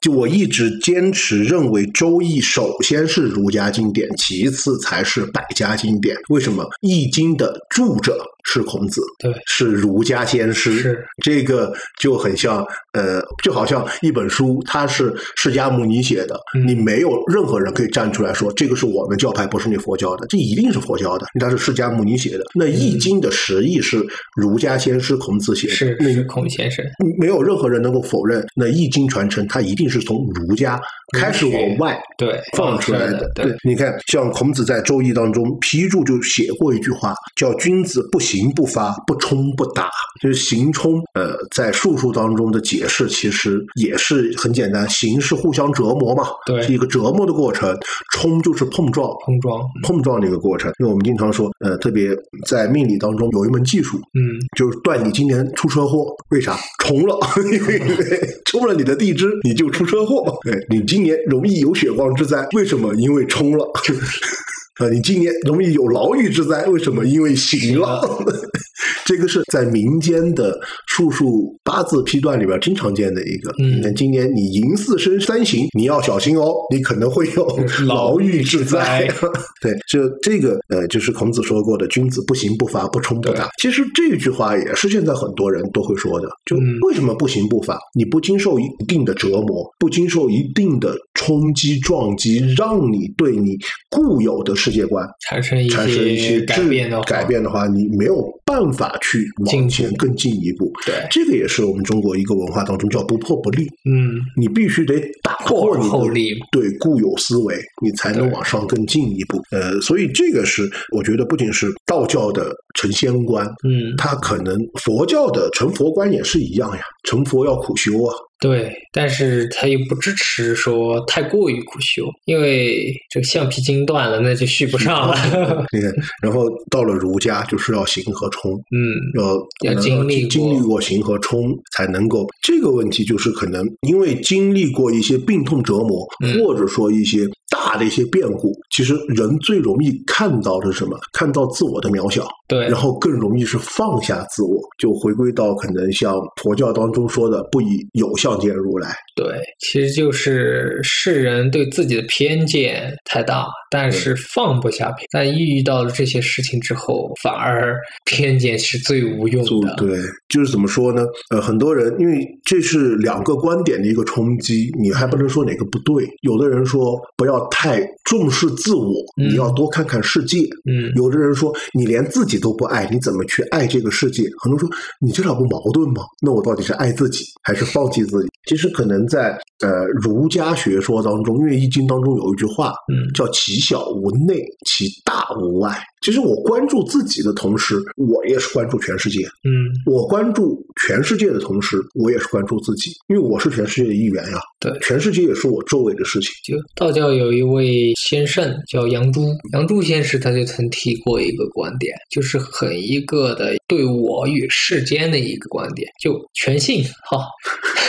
[0.00, 6.16] 就我一直坚持认为，《周易》首先是儒家经典，其次才是百家经典。
[6.28, 6.62] 为什么？
[6.80, 22.44] 《易经》的著者是孔子，对是儒家先师，是这个就很像，呃，就好像一本书，它是释迦牟尼写的，嗯你没有任何人可以站出来说这个是我们教派，不是你佛教的，这一定是佛教的，因为它是释迦牟尼写的。
[22.54, 24.04] 那《易经》的实义是
[24.36, 26.84] 儒家先师孔子写的，那是是孔先生。
[27.18, 30.80] 没有任何人能够否认，那《易经》传承它一定是从儒家
[31.18, 33.30] 开始往外对放出来的。
[33.34, 39.88] 对，你看，像孔子在《周易》当中批注就写过一句话，叫“君子不行不发，不冲不打”，
[40.22, 41.02] 就是行冲。
[41.14, 47.74] 呃，在术数当中的解释其实也是很简单，行是互相折磨嘛，对是一个折磨的过程；
[48.12, 49.60] 冲就是碰撞，碰撞。
[49.82, 50.70] 碰撞的一个过程。
[50.78, 52.10] 因为我们经常说，呃，特别
[52.46, 56.56] 在命理当中有一门技术，嗯就是断你今年出车祸，为啥？
[56.84, 57.18] 冲了，
[57.52, 57.80] 因为
[58.46, 60.38] 冲了你的地支，你就出车祸。
[60.44, 62.94] 对你今年容易有血光之灾，为什么？
[62.94, 63.66] 因为冲了。
[64.80, 67.04] 啊，你今年容易有牢狱之灾，为什么？
[67.04, 68.00] 因为行了。
[69.04, 70.58] 这个是在民间的
[70.90, 73.50] 术数八字批断里边经常见的一个。
[73.62, 77.46] 嗯你看今年你寅巳申三刑，你要小心哦，你可能会有
[77.86, 79.08] 牢狱之灾。
[79.62, 83.48] 对，就这个呃，就是孔子说过的“君子不行不罚，不冲不打”。
[83.62, 86.28] 其实这句话也是现在很多人都会说的。
[86.44, 87.78] 就嗯为什么不行不罚？
[87.94, 93.56] 你不经受一定的折磨，不经受一定的冲击撞击，让你对你
[93.90, 100.72] 固有的世界观产生一产生一些改变的话改变的话，你没有办法去往前更进一步。
[100.86, 106.30] 对，这个也是我们中国一个文化当中叫不破不立，嗯，你必须得打破而破你的后立。
[106.50, 109.40] 对固有思维，你才能往上更进一步。
[109.50, 118.14] 呃，所以这个是我觉得不仅是道教的成仙观，嗯，它可能佛教的成佛观也是一样呀，成佛要苦修啊。
[118.40, 125.14] 对，但是他又不支持说太过于苦修，因为这个橡皮筋断了，那就续不上了。
[125.72, 132.26] 你看，然后到了儒家就是要行和冲，嗯，要要经历过经历过行和冲，才能够。
[132.42, 140.98] 这个问题就是可能因为经历过一些病痛折磨，嗯或者说一些大的一些变故，其实人最容易看到的是什么？
[141.12, 142.68] 看到自我的渺小，对。
[142.68, 148.94] 然，后更容易是放下自我，就回归到可能像佛教当中说的“不以有相见如来。
[149.20, 155.06] 对，其实就是世人对自己的偏见太大，但是放不下偏。
[155.12, 159.44] 但一遇到了这些事情之后，反而 偏见是最无用”。
[159.60, 159.74] 的。
[159.76, 161.04] 对，就是怎么说呢？
[161.30, 166.06] 呃，很多人因为这是两个观点的一个冲击，你还不能说哪个不对。
[166.22, 170.38] 有的人说不要太重视自我，嗯你要多看看世界。
[170.70, 174.22] 嗯，有的人说，你连自己都不爱，你怎么去爱这个世界？
[174.42, 176.02] 很多人说你这俩不矛盾吗？
[176.22, 178.28] 那我到底是爱自己还是放弃自己？
[178.48, 185.76] 其实可能在呃儒家学说当中，因为《易经》当中有一句话，嗯叫“其小无内，其大无外”。
[186.00, 189.24] 其实我关注自己的同时，我也是关注全世界。
[189.44, 194.38] 嗯，我关注全世界的同时，我也是关注自己，因为我是全世界的一员呀。
[194.58, 196.30] 对全世界也是我周围的事情。
[196.44, 207.24] 就道教有一位先圣叫杨朱，杨朱先生他就曾提过一个观点，就是很一个的对我与世间的一个观点，就全信哈。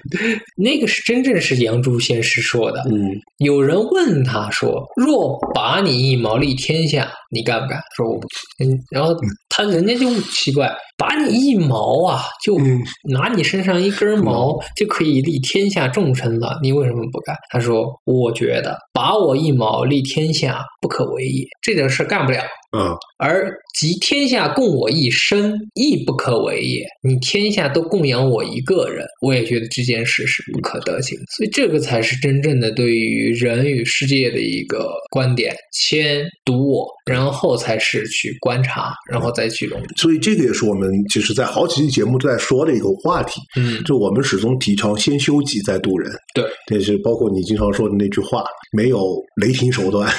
[0.55, 2.81] 那个是真正是杨朱先师说的。
[2.91, 6.94] 嗯，有人问他说：“若把你一毛利天下，
[7.31, 8.27] 你干不干？”说我不。
[8.63, 9.15] 嗯，然后
[9.55, 17.35] 他人家就奇怪，把你一毛啊，就嗯拿你身上一根毛就可以立天下众生了，你为什么不干？
[17.51, 22.41] 他说：“我觉得把我一毛立天下不可为也，这点事干不了。”
[22.77, 26.85] 嗯，而集天下共我一身，亦不可为也。
[27.07, 31.17] 你天下都供养我一个人，我也觉得这件事是不可得行。
[31.37, 39.85] 所以这个才是真正的对于人与世界的一个观点：先读我，然后才是去观察，然后再去融入。
[39.95, 43.39] 所以这个也是我们其实在好几期节目都在说的一个话题。
[43.55, 48.99] 嗯，就我们始终提倡先修己再度人，对，这是包括你经常说的那句话：没有
[49.35, 50.11] 雷霆手段，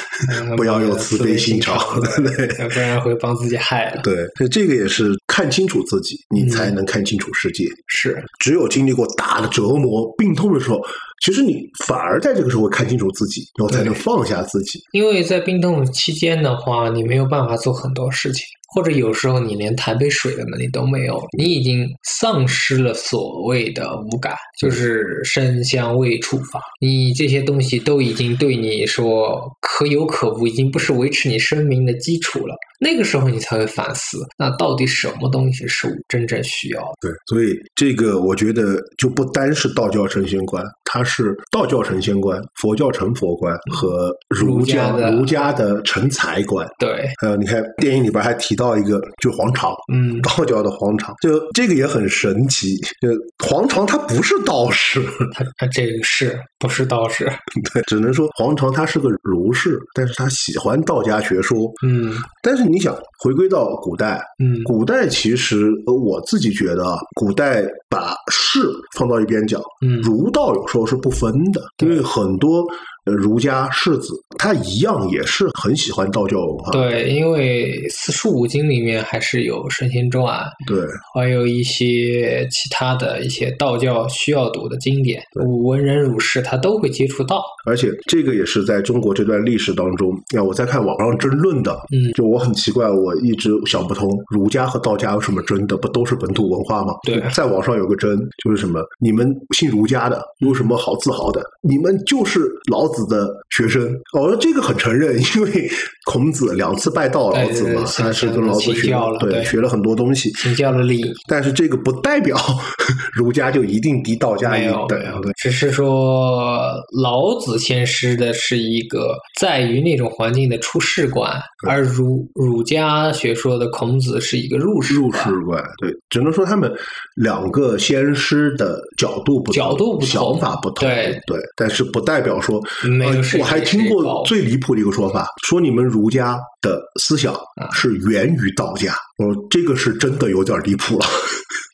[0.56, 1.76] 不要有慈悲心肠。
[2.16, 4.02] 对要不然会帮自己害了。
[4.02, 7.64] 对，所以这个也是看清楚自己，你嗯才能看清楚世界。
[7.88, 10.80] 是，只有经历过大的折磨、病痛的时候，
[11.24, 14.80] 其实你反而在这个时候会看清楚自己，然后才能放下自己。
[14.92, 18.44] 因为在冰冻期间的话，你没有办法做很多事情，
[18.76, 32.54] 或者有时候你连谈杯水的能力都没有，你已经丧失了所谓的五感，就是声香味触法，你这些东西都已经对你说可有可无，已经不是维持你生命的基础了。
[32.78, 37.08] 那个时候你才会反思，那到底什么东西是我真正需要的？
[37.08, 46.68] 对，所以这个我觉得就不单是道教成仙观，它是道教成仙观、佛教成佛观和儒家儒家的儒家的成才观。
[46.78, 52.74] 对，还有你看电影里边还提到一个，就黄巢，嗯，道教的黄巢，就这个也很神奇。
[53.02, 53.10] 就
[53.46, 57.30] 黄巢他不是道士，他他这个是不是道士？
[57.74, 61.70] 对，只能说黄巢他是个儒士，但是他喜欢道家学说。
[61.86, 68.60] 嗯但是你想回归到古代，嗯古代其实呃我自己觉得啊，古代把士
[68.96, 72.64] 放到一边讲，嗯儒道有时候是不分的，因为很多呃
[73.06, 76.72] 儒家世子他一样也是很喜欢道教文化。
[76.72, 80.24] 对，因为四书五经里面还是有《神仙传》，
[80.66, 85.22] 对还有一些其他的一些道教需要读的经典，
[85.64, 87.42] 文人儒士他都会接触到。
[87.64, 95.76] 而且这个也是在中国这段历史当中，呀，我在看网上争论的，嗯就我很奇怪，我一直想不通，儒家和道家有什么争的？
[95.76, 96.94] 不都是本土文化吗？
[97.04, 101.42] 对在网上有个争，就是什么，你们信儒家的有什么好自豪的？
[101.62, 102.40] 你们就是
[102.70, 103.84] 老子的学生。
[104.12, 105.68] 哦，这个很承认， 因为
[106.06, 110.30] 孔子两次拜道老子嘛，他是跟老子请学教了对学了很多东西。
[110.32, 112.36] 请教了礼，但是这个不代表
[113.12, 115.20] 儒家就一定低道家没一等有。
[115.20, 121.32] 对，只是说老子先师的是一个在于那种环境的出世观，
[121.68, 126.72] 而儒儒家学说的孔子是一个入世入世观，对，只能说他们
[127.16, 130.06] 两个先师的角度不同，角度不同。
[130.06, 131.20] 想法不同，对。
[131.26, 141.06] 对，但是不代表说，没有呃我还听过最离谱的一个说法，说你们儒家的思想啊是源于道家，哦，这个是真的有点离谱了，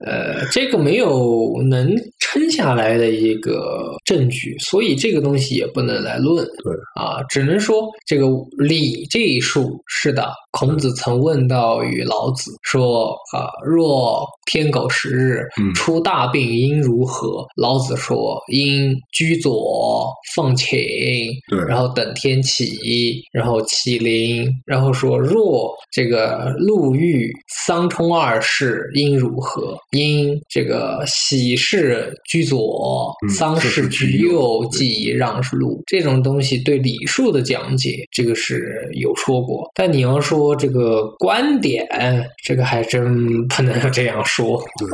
[0.05, 6.45] 呃，这个没有能撑下来的一个证据，所以这个东西也不能来论。
[6.45, 8.27] 对啊，只能说这个
[8.59, 10.33] 礼这一术是的。
[10.53, 20.79] 孔子曾问到与老子说：“啊，若天狗食日嗯出大病，应如何？”老子说：“应居左，放寝，
[21.49, 29.75] 对然后等天起，然后起灵，然后说若这个路遇丧冲二世，应如何？
[29.93, 35.83] 应这个喜事居左，嗯丧事居右，即让路。
[35.87, 39.71] 这种东西对礼数的讲解，这个是有说过。
[39.75, 41.87] 但你要说这个观点，
[42.45, 44.63] 这个还真不能这样说。
[44.79, 44.89] 对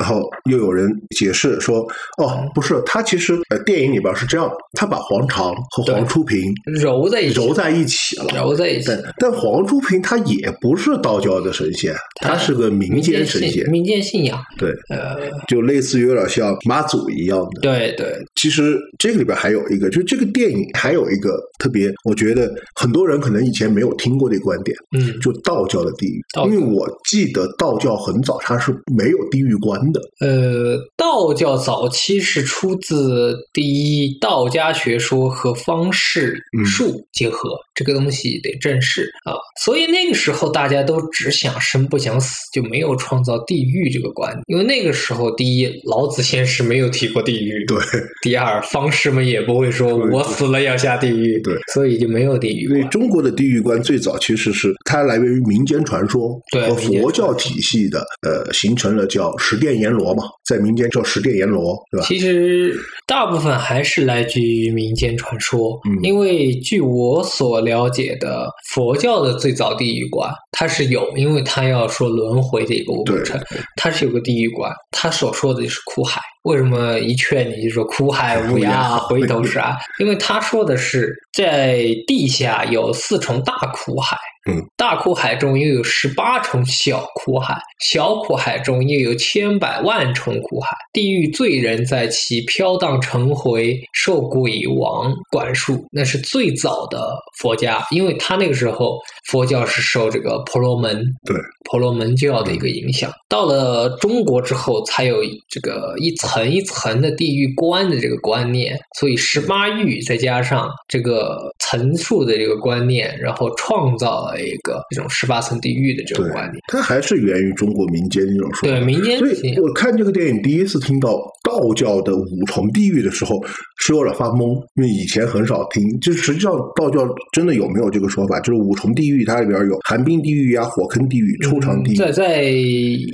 [0.00, 1.80] 然后又有人解释说，
[2.18, 8.26] 哦，不是，他其实呃电影里边是这样，他把黄长和黄初平揉在一起，揉在一起了。
[8.34, 14.39] 揉在一起，但但黄初平他也不是道教的神仙，他是个民间神仙，民间信仰。
[14.58, 17.60] 对，呃，就类似于有点像妈祖一样的。
[17.62, 26.20] 对对，其实这个里边还有一个，就是这个电影还有一个特别，我觉得很多人可能以前没有听过的观点，嗯，就道教的地狱。
[26.46, 37.50] 因为我记得道教很早它是没有地狱观的，呃，道教早期是出自第一道家学说和方士术结合，
[37.80, 39.32] 这个东西得正视啊。
[39.64, 44.42] 所以那个时候大家都只想生不想死，就没有创造地狱这个观念。
[44.46, 47.78] 因为那个时候，第一，老子先是没有提过地狱；对，
[48.22, 52.84] 第二，方士们也不会说我死了要下地狱，对，所以就没有地狱因为。
[52.90, 62.06] 中国的地狱观最早其实是它来源于民间传说对佛教体系的，呃，形成了叫十殿阎罗嘛，在民间叫十殿阎罗，对吧？
[62.06, 73.40] 其实大部分还是来自于民间传说，嗯因为据我所了解的，佛教的最早地狱观它是有，因为它要说轮回的一个过程，
[73.76, 76.20] 它是有个地狱观，它所说的就是苦海。
[76.44, 79.76] 为什么一劝你就说苦海 无涯，回头是岸？
[79.98, 84.16] 因为他说的是在地下有四重大苦海，
[84.50, 90.76] 嗯，大苦海中又有十八重小苦海，小苦海中又有千百万重苦海。
[90.92, 95.86] 地狱罪人在其飘荡成回，受鬼王管束。
[95.92, 101.36] 那是最早的佛家，因为他那个时候佛教是受这个婆罗门对
[101.70, 103.10] 婆罗门教的一个影响。
[103.28, 105.18] 到了中国之后，才有
[105.48, 108.76] 这个一层一层的地狱观的这个观念。
[108.98, 116.60] 所以十八狱再加上这个层数的这个观念，然后创造了一个这种十八层地狱的这种观念。
[116.66, 118.74] 它还是源于中国民间这种说法。
[118.74, 123.40] 对民间所以我看这个电影第一次听到道教的五重地狱的时候，
[123.78, 126.00] 是有点发懵，因为以前很少听。
[126.00, 128.40] 就实际上道教真的有没有这个说法？
[128.40, 131.59] 就是五重地狱，它里边有寒冰地狱呀、火坑地狱、抽
[131.96, 132.52] 在在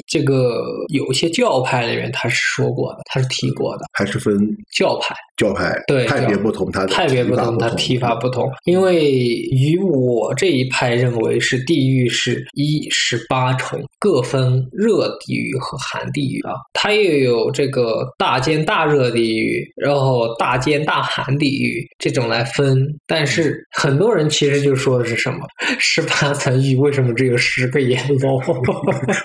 [0.07, 4.35] 这个有一些教派里面，他是说过的，他是提过的还是分
[4.73, 5.15] 教派。
[5.37, 8.51] 教派对派别不同，它派别不同，它提法不同。
[8.65, 16.55] 因为与我这一派认为是地狱是一十八重，各分热地狱和寒地狱啊。
[16.73, 22.87] 它又有这个大尖大热地狱，然后大尖大寒地狱这种来分。
[23.07, 25.41] 但是很多人其实就说的是什么？
[25.79, 28.36] 十八层狱为什么只有十个阎罗？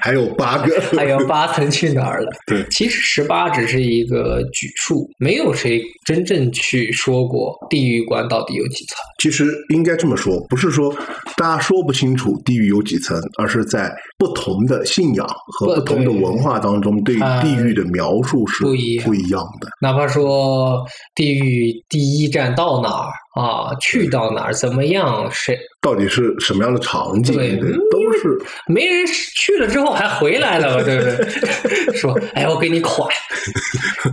[0.01, 2.29] 还有八个， 还有八层去哪儿了？
[2.47, 8.97] 对其实十八只是一个举数，没有谁真正去说过地狱关到底有几层。
[9.19, 10.93] 其实应该这么说，不是说
[11.37, 13.91] 大家说不清楚地狱有几层，而是在
[14.21, 19.67] 不同的信仰和不不同的文化当中，对它地狱的描述是不一样不一样的。
[19.81, 27.33] 哪怕说地狱第一站到哪儿啊，去到哪儿怎么样，谁到底是什么样的场景？
[27.89, 30.83] 都是没人去了之后还回来了吧？
[30.83, 31.93] 对不对？
[31.97, 33.09] 说哎，我给你款，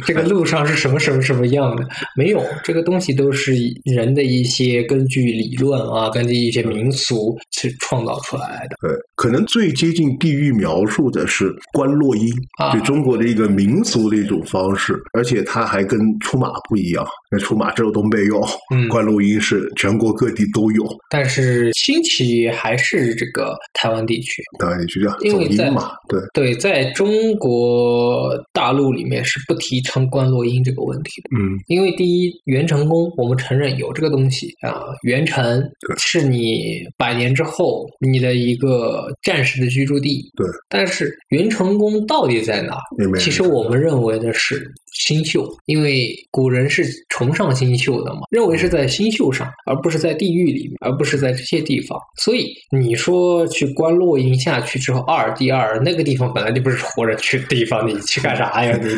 [0.06, 1.84] 这个路上是什么什么什么样的？
[2.16, 3.52] 没有，这个东西都是
[3.84, 8.76] 人的一些根据理论啊，根据一些民俗去创造出来的。
[8.80, 12.28] 对，可能最接近地狱描述的是观落阴，
[12.58, 17.06] 啊对中国的一个民俗的一种方式，而且它还跟出马不一样。
[17.30, 18.40] 那出马只有东北有，
[18.74, 20.84] 嗯观落阴是全国各地都有。
[21.10, 24.42] 但是兴起还是这个台湾地区。
[24.58, 26.20] 台湾地区叫走因为在嘛，对。
[26.32, 31.28] 对，在中国大陆里面是不提倡观落阴这个问题的。
[31.38, 40.30] 嗯，因为第一，元成功我们承认有这个东西啊，元成对是你百年之后你的一个战时的居住地。
[40.36, 42.78] 对，但是元成功到底在哪
[43.18, 46.84] 其实我们认为的是新秀，因为古人是
[47.18, 51.98] 崇尚新秀的嘛，认为是在新秀上，而不是在地狱里面，而不是在这些地方。
[52.22, 58.78] 所以你说去观落阴下去之后，二第二那个地方本来就不是活人去的地方，你去干啥呀？
[58.80, 58.88] 你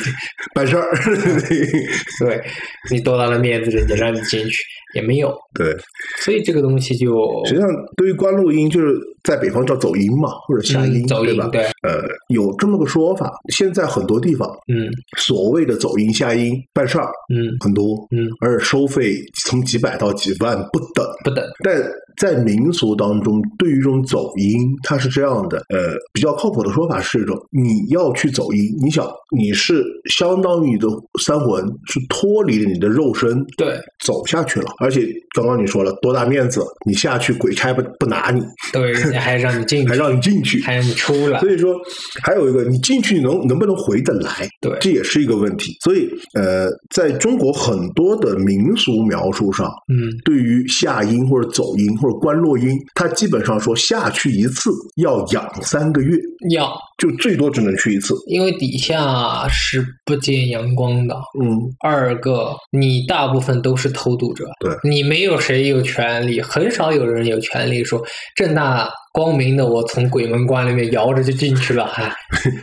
[0.54, 0.92] 办事儿，
[2.20, 2.42] 对
[2.90, 4.62] 你多大的面子，人家让你进去
[4.94, 5.74] 也没有，对。
[6.22, 7.66] 所以这个东西就实际上，
[7.96, 8.94] 对于观落阴，就是
[9.24, 11.48] 在北方叫走阴嘛，或者下阴，嗯走对吧？
[11.52, 13.32] 对，呃，有这么个说法。
[13.48, 14.88] 现在很多地方嗯。
[15.18, 17.56] 所谓的走阴下阴办事儿嗯。
[17.60, 18.28] 很多，嗯。
[18.40, 21.06] 而且收费从几百到几万不等。
[21.24, 21.82] 不等，但
[22.16, 30.88] 在民俗当中，对于这种走阴，它是这样的，呃，比较靠谱的说法是一种，你要去走阴，你想你是相当于你的
[31.20, 33.78] 三魂是脱离了你的肉身，对。
[34.04, 38.42] 走下去了，而且刚刚你说了多大面子，你下去鬼差不不拿你，
[38.72, 41.74] 对，人家还让你进去，还让你进去，还让你出来，所以说，
[42.22, 44.76] 还有一个，你进去能能不能回得来，对。
[44.80, 45.76] 这也是一个问题。
[45.82, 50.10] 所以，呃，在中国很多的民俗描述上，嗯。
[50.24, 56.16] 对于下阴或者走阴或者观落阴，他基本上说下去一次要养三个月，
[56.54, 58.14] 要，就最多只能去一次。
[58.28, 61.14] 因为底下是不见阳光的。
[61.42, 64.72] 嗯，二个，你大部分都是偷渡者，对。
[64.88, 68.00] 你没有谁有权利，很少有人有权利说
[68.36, 72.12] 正大光明的我从鬼门关里面摇着就进去了，哎，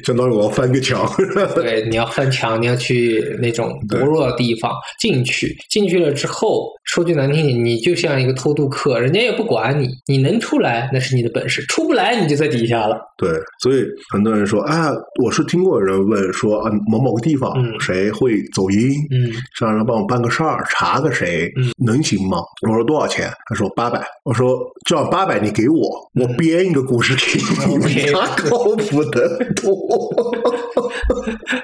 [0.04, 1.06] 相当于我要翻个墙。
[1.54, 12.98] 对，你要翻墙，你要去那种薄弱的地方进去，进去了之后，说句难听点，你就像一个偷渡客，人家也不管你，你能出来那是你的本事，出不来你就在底下了。
[13.18, 13.30] 对，
[13.60, 13.84] 所以
[14.14, 14.92] 很多人说啊，
[15.22, 22.38] 我是听过有人问说啊，某某个地方嗯谁会走音，嗯让人帮我办个事儿，查个谁，嗯能行吗？
[22.68, 23.30] 我说多少钱？
[23.50, 24.02] 他说八百。
[24.24, 29.76] 我说这样八百你给我，我编一个故事给你，比他靠谱的多。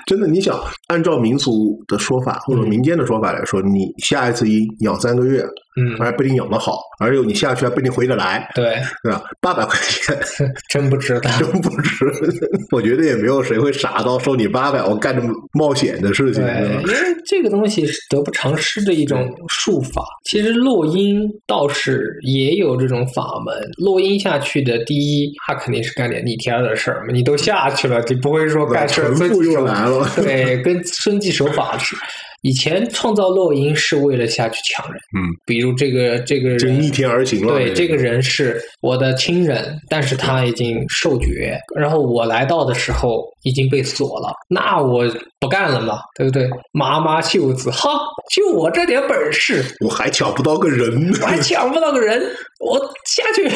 [0.05, 5.45] 真的，你想按照民俗的说法或者民间的说法来说，你下一次阴养三个月，
[5.75, 9.23] 嗯，还不一定养得好，而且你下去还不一定回得来，对，对吧？
[9.41, 10.17] 八百块钱
[10.69, 11.31] 真不知道。
[11.39, 12.05] 真不值，
[12.71, 20.03] 我觉得也没有谁会傻到收你八百，我干这么冒险的事情，对，因为这个东西是得不偿失的一种术法。
[20.25, 29.11] 其实落音倒是也有这种法门，落音下去的，第一，他肯定是干点逆天的事儿嘛，你都下去了，你不会说干事儿
[29.43, 31.95] 又来了，对，跟遵纪守法是。
[32.43, 37.53] 以前创造漏音是为了下去抢人，嗯，比如这个这个人就逆天而行了。
[37.53, 45.05] 对，这个人是我的亲人，但是他已经受爵，然后我来到的时候已经被锁了，那我
[45.39, 46.49] 不干了嘛，对不对？
[46.73, 47.89] 麻麻袖子，哈，
[48.33, 52.19] 就我这点本事，我还抢不到个人，我还抢不到个人，
[52.59, 53.47] 我下去。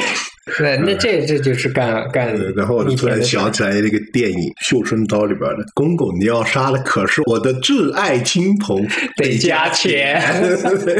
[0.57, 2.49] 对，那这这就是干干对。
[2.55, 8.81] 然后我就突然想起来那个电影《绣春刀》里边的公公，你要杀的可是我的挚爱亲朋，
[9.17, 10.21] 得加钱。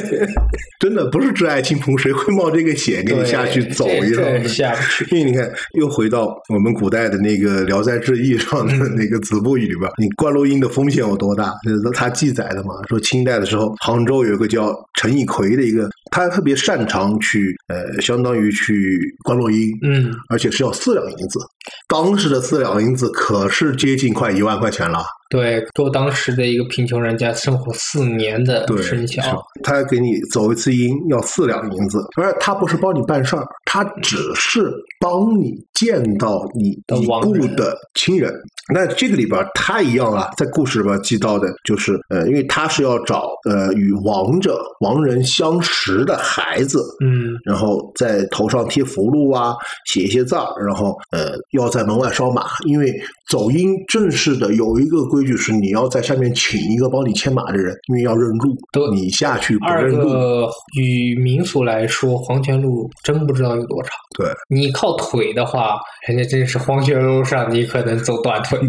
[0.80, 4.48] 真的不是挚爱亲朋，谁会冒这个险给你下去走一趟？
[4.50, 5.16] 下不去。
[5.16, 5.50] 因为你看，
[5.80, 11.54] 又回到我们古代的那个《聊斋志异》上的嗯那个子不语里边，你灌录音的风险有多大？
[11.64, 21.40] 就是他记载的嘛，说清代的时候，杭州有一个叫陈以奎的一个，他特别擅长去呃，相当于去灌录音，嗯，而且是要四两银子。
[21.88, 25.04] 当时的四两银子可是接近快一万块钱了。
[25.30, 38.34] 对，做当时的一个贫穷人家生活四年的，生肖，他给你走一次阴要四两银子，而他不是帮你办事儿，他只是帮你见到你的故的亲人。
[38.74, 49.56] 那这个里边儿太一样啊，在故事里边记到的就是，呃，因为他是要找呃与亡者亡人相识的孩子，嗯然后在头上贴符箓啊，
[49.86, 52.94] 写一些字儿，然后呃要在门外烧马，因为
[53.30, 60.50] 走阴正式的有一个规矩是你要在下面请一个帮你牵马的人，因为要认路都，你下去不二认路，个
[60.80, 63.92] 与民俗来说，黄泉路真不知道有多长。
[64.18, 68.60] 对你靠腿的话，人家真是黄泉路上你可能走短腿，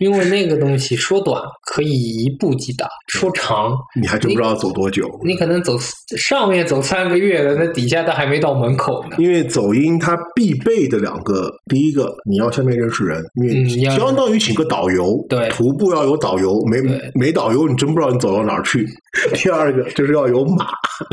[0.00, 5.08] 因为那个东西说短可以一步即达，说长你还真不知道走多久。
[5.24, 5.76] 你可能走
[6.16, 9.16] 上面走三个月的，那底下都还没到门口呢。
[9.18, 16.80] 因为走音它必备的两个，第一个你要下面认识人，因为相当于请个导游，对徒步要有导游，没
[17.14, 18.86] 没导游你真不知道你走到哪儿去。
[19.34, 20.66] 第二个就是要有马，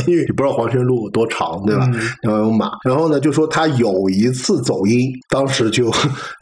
[0.08, 1.90] 因为你不知道黄泉路有多长，对吧？
[1.94, 2.72] 嗯要有马。
[2.84, 5.90] 然后呢，就说他有一次走音，当时就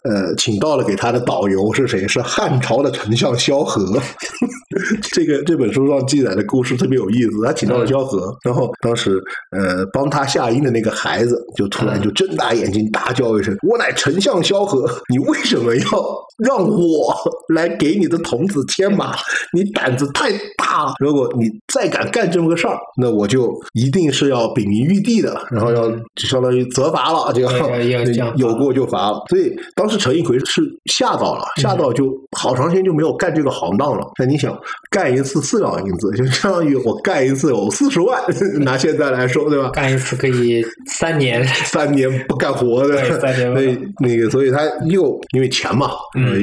[0.03, 2.07] 呃请到了给他的导游是谁？
[2.07, 3.81] 是汉朝的丞相萧何。
[5.13, 17.13] 这个这本书上记载的故事特别有意思，他请到了萧何，然后当时呃帮他下音的那个孩子就突然就睁大眼睛大叫一声：“我乃丞相萧何，你为什么要让我
[17.53, 19.15] 来给你的童子牵马？
[19.53, 20.93] 你胆子太大了！
[20.99, 27.51] 如果你再敢干这么个事儿，那我就一定是要禀明玉帝的，然后要嗯就相当于责罚了，就要
[28.35, 29.21] 有过就罚了。
[29.29, 32.05] 所以当时陈一奎是吓到了，吓到就
[32.37, 34.05] 好长时间就没有干这个行当了。
[34.19, 34.57] 那你想
[34.89, 38.21] 干一次四两银子，就 相当于我干一次有四十万，
[38.61, 39.69] 拿现在来说，对吧？
[39.69, 45.91] 干一次可以三年，三年不干活的，对三年不所以那个，所以他又因为钱嘛，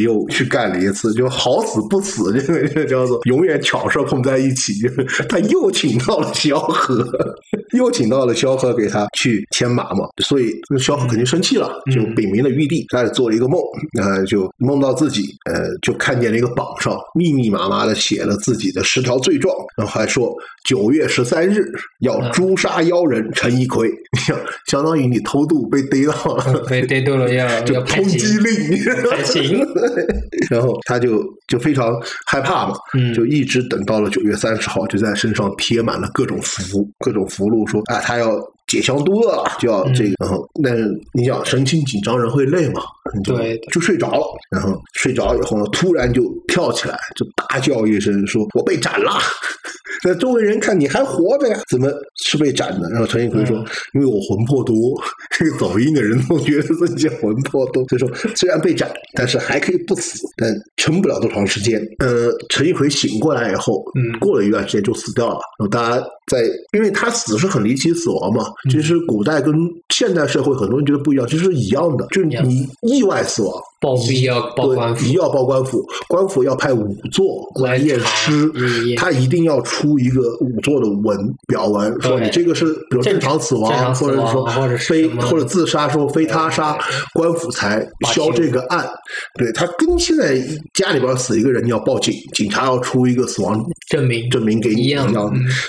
[0.00, 4.97] 又去干了一次，就好死不死，这个这个叫做永远巧事碰在一起，就是
[5.28, 7.06] 他又请到了萧何，
[7.72, 13.60] 又请到了萧何给他去牵马嘛，所以那萧何肯定生气了，嗯就禀明了玉帝，他也做了一个梦，
[14.00, 21.64] 呃，就梦到自己呃就看见了一个榜上密密麻麻的写了自己的十条罪状，然后还说九月十三日
[22.00, 23.90] 要嗯诛杀妖人陈一奎，
[24.66, 26.64] 相当于你偷渡被逮到了。
[26.68, 29.66] 被逮到了要就要通缉刑，令， 判刑。
[30.50, 31.92] 然后他就就非常
[32.26, 42.82] 害怕嘛，嗯就一直等到了九月三十号，就在身上贴满了各种符、各种符箓，说啊，他要解乡肚饿了，就要这个，然后但是你想神情紧张人会累嘛，
[43.24, 49.12] 对就睡着了，然后睡着以后呢，突然就跳起来，就大叫一声说：“我被斩了！”
[50.04, 51.90] 那周围人看你还活着呀，怎么
[52.24, 52.88] 是被斩的？
[52.90, 53.56] 然后陈一奎说
[53.94, 54.74] ：“因为我魂魄多，
[55.30, 65.40] 这个走音的人都觉得自己魂魄多，所以说虽然被斩，但是还可以不死，但撑不了多长时间。”呃，陈一奎醒过来以后，嗯过了一段时间就死掉了。
[65.58, 69.54] 然后大家在，因为他死是很离奇死亡嘛，其实古代跟
[69.94, 73.54] 现代社会很多人觉得不一样，其实是一样的，就是你意外死亡。
[73.80, 75.04] 报必要报官府。
[75.04, 77.24] 对，一要报官府，官府要派仵作
[77.54, 78.50] 过来验尸
[78.96, 81.16] 他一定要出一个仵作的文
[81.46, 84.46] 表文，说你这个是比如正常死亡，或者是说
[84.78, 86.78] 非或者自杀，说非他杀，
[87.14, 87.80] 官府才
[88.12, 88.88] 消这个案。
[89.38, 90.36] 对他跟现在
[90.74, 93.58] 家里边死一个人，你要报警，警察要出一个死亡
[93.88, 94.28] 证明。
[94.30, 95.10] 证明给你一样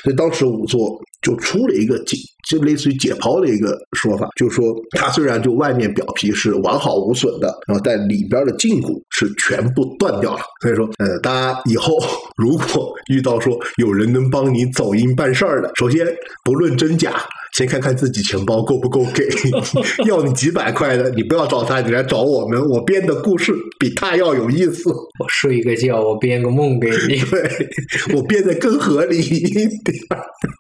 [0.04, 2.18] 所以当时仵作就出了一个解，
[2.50, 10.42] 就类似于解剖的一个说法，就是说它虽然就外面表皮是完好无损的，然后但里边的胫骨是全部断掉了。
[10.62, 11.94] 所以说，呃，大家以后
[12.38, 16.08] 如果遇到说有人能帮你走音办事儿的，首先
[16.44, 17.14] 不论真假。
[17.54, 19.28] 先看看自己钱包够不够给，
[20.08, 24.90] 要你几百块的，你不要找他，你来找我们，我编的故事比他要有意思。
[24.90, 27.20] 我睡一个觉，我编个梦给你。
[27.30, 27.70] 对
[28.16, 29.98] 我编的更合理一点，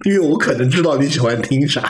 [0.05, 1.81] 因为我可能知道你喜欢听啥。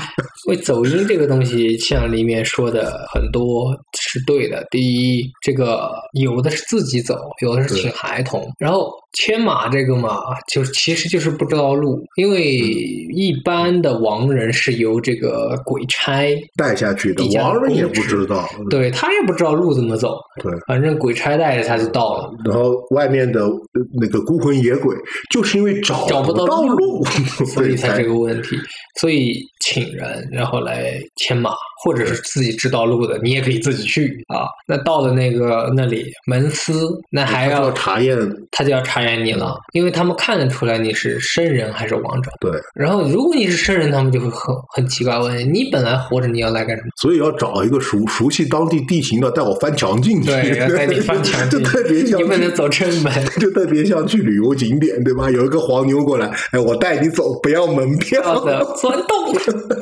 [0.47, 4.66] 因为走音这个东西，像里面说的很多是对的。
[4.70, 4.80] 第
[5.18, 8.47] 一，这个有的是自己走，有的是请孩童。
[8.60, 10.20] 然后牵马这个嘛，
[10.51, 20.51] 就是其实就是不知道路，因为一般的亡人是由这个鬼差，带下去的亡人也不知道，对他也不知道路怎么走，对。
[20.68, 22.30] 反正鬼差带着他就到了。
[22.45, 24.95] 然后外面的呃那个孤魂野鬼，
[25.32, 27.03] 就是因为找找不到到路，
[27.47, 28.57] 所以才才这个问题。
[28.99, 31.51] 所以请人，然后来牵马，
[31.84, 34.45] 或者是自己知道路的，你也可以自己去啊。
[34.68, 38.20] 那到了那个那里门司，那还要查验。
[38.51, 42.32] 他就要查验你了，因为他们看得出来你是生人还是王者。
[42.39, 46.89] 对，然后如果你是生人，他们就会很很奇怪问你：你本来活着，你要来干什么？
[46.95, 53.14] 所以要找一个熟熟悉当地地形的，带我翻墙进去，对，要带你翻墙 就进特别像你不能走正门。
[53.39, 55.30] 就特别像去旅游景点，对吧？
[55.30, 58.20] 有一个黄牛过来，哎，我带你走，不要门票。
[58.45, 59.34] 的钻洞，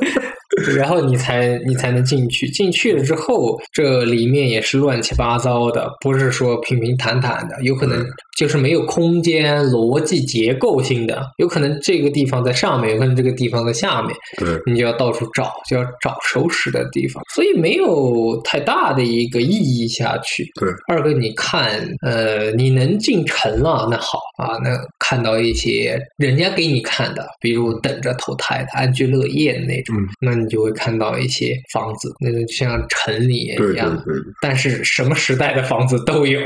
[0.74, 2.48] 然后你才你才能进去。
[2.48, 8.04] 进去了之后，这里面也是乱七八糟的，不是说平平坦坦的，有可能
[8.38, 20.48] 就是没有空间逻辑结构性的，有可能这个地方在上面，有可能这个地方在下面，对，你就要到处找，就要找熟识的地方，所以没有太大的一个意义下去。
[20.54, 34.00] 对，二个你看，呃，你能进城了，那好啊，那看到一些人家给你看的，比如等着投胎的、安居乐业的那种，嗯那你就会看到一些房子，那就像城里对对一样。
[34.04, 36.40] 对但是什么时代的房子都有，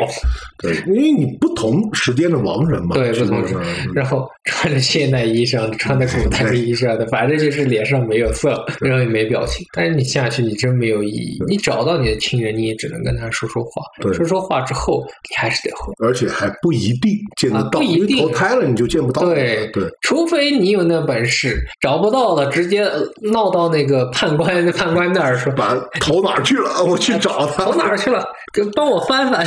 [0.59, 3.57] 对，因为你不同时间的亡人嘛，对，是不同时
[3.95, 9.66] 然后穿着现代衣裳，穿的古代的衣裳的， 反正就是脸上没有色，然后也没表情。
[9.72, 11.39] 但是你下去，你真没有意义。
[11.47, 15.93] 你找到你的亲人，你也只能跟他说说话，对说说话之后，你还是得回。
[16.05, 19.22] 而且还不一定见得啊到，不一定投胎了你就见不到。
[19.22, 26.85] 对对，除非你有那本事，找不到了，直接呃闹到那个判官判官那儿说，把投哪儿去了？
[26.85, 27.64] 我去找他。
[27.72, 28.24] 投哪儿去了？
[28.53, 29.47] 给帮我翻翻。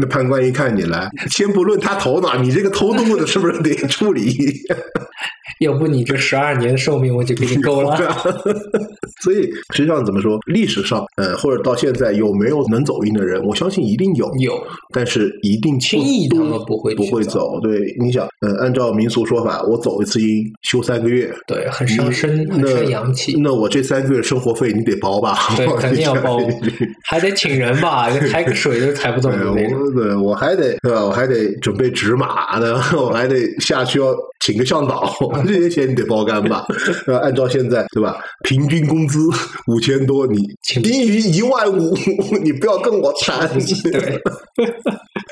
[0.00, 4.34] 那判官一看你来，先不论他头脑，你这个偷渡的是不是得处理？
[5.60, 7.94] 要不你这十二年的寿命我就给你够了。
[9.20, 9.42] 所以
[9.74, 13.44] 实际上怎么说，历史上呃或者到现在有没有能走运的人？
[13.44, 14.58] 我相信一定有，有，
[14.94, 17.60] 但是一定不轻易他们不会不会走。
[17.60, 23.36] 对，你想，呃，按照民俗说法，我走一次阴休三个月，对，很伤身，很伤阳气。
[23.38, 25.36] 那我这三个月生活费你得包吧？
[25.56, 26.38] 对肯定要包
[27.04, 29.89] 还得请人吧，抬个水都抬不动对，的那种。
[29.92, 31.04] 对我还得对吧？
[31.04, 35.12] 我还得准备纸马呢， 我还得下去要请个向导，
[35.46, 36.66] 这些钱你得包干吧？
[37.06, 38.16] 呃，按照现在对吧？
[38.44, 39.18] 平均工资
[39.66, 40.38] 五千多，你
[40.82, 41.94] 低于一万五，
[42.42, 43.48] 你不要跟我谈。
[43.92, 44.18] 对，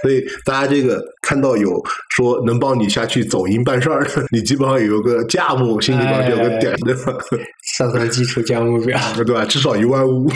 [0.02, 1.70] 所以大家这个看到有
[2.10, 6.94] 说能帮你下去走阴办事儿的，你基本上有个价目，心里边就有个点的，
[7.76, 8.98] 算算基础价目表。
[9.16, 9.44] 对吧？
[9.46, 10.28] 至少一万五。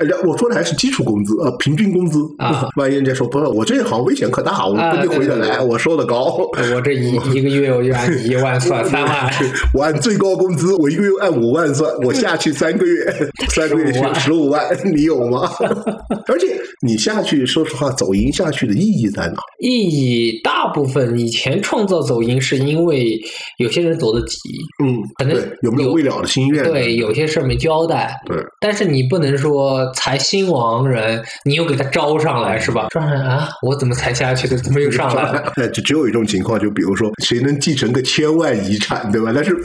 [0.00, 2.66] 哎呀，我说的还是基础工资，呃，平均工资啊。
[2.76, 6.36] 万一人家说不是，我这一行危险可大，我不一定回得来，我收的高。
[6.74, 9.30] 我这一一个月我就按你一万算 三万，
[9.74, 13.04] 我按最高工资，我一个月按五万算，我下去三个月，
[13.50, 14.62] 三个月15万十五万，
[14.94, 15.50] 你有吗？
[16.28, 16.46] 而且
[16.80, 19.34] 你下去，说实话，走阴下去的意义在哪？
[19.58, 23.20] 意义大部分以前创造走音是因为
[23.58, 24.38] 有些人走得急，
[24.82, 26.64] 嗯，可能对，有没有有未了的心愿。
[26.64, 28.14] 对，有些事儿没交代。
[28.26, 32.88] 对，但是你不能说才新亡人，你又给他招上来是吧？
[32.90, 34.56] 招上来啊，我怎么才下去的？
[34.58, 35.52] 怎么又上来了？
[35.56, 39.32] 哎，就只有一种情况，就比如说谁能继承个千万遗产，对吧？
[39.34, 39.56] 但是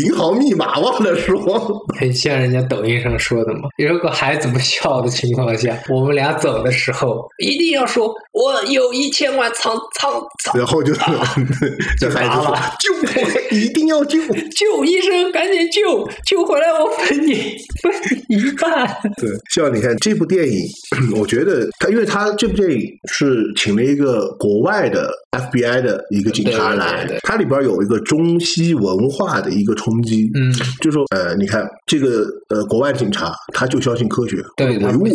[0.00, 1.38] 银行密码忘了说，
[1.98, 3.68] 很像人家抖音上说的嘛。
[3.88, 10.12] 如果孩子不笑的情况下， 我们俩走的时候一定要说，我有一千万藏藏
[10.44, 10.92] 藏，然后就
[11.98, 14.18] 这孩子说救我，一定要救。
[14.54, 16.08] 救医生，赶紧救！
[16.26, 17.34] 救回来，我分你
[17.82, 17.92] 分
[18.28, 18.86] 一半。
[19.16, 20.58] 对，像你看这部电影，
[21.18, 22.80] 我觉得他，因为他这部电影
[23.10, 30.30] 是请了一个国外的 FBI 的一个警察来，它里边有一个中西文化的一个冲击。
[30.34, 35.06] 嗯，就说呃，你看这个呃，国外警察他就相信科学，对唯物，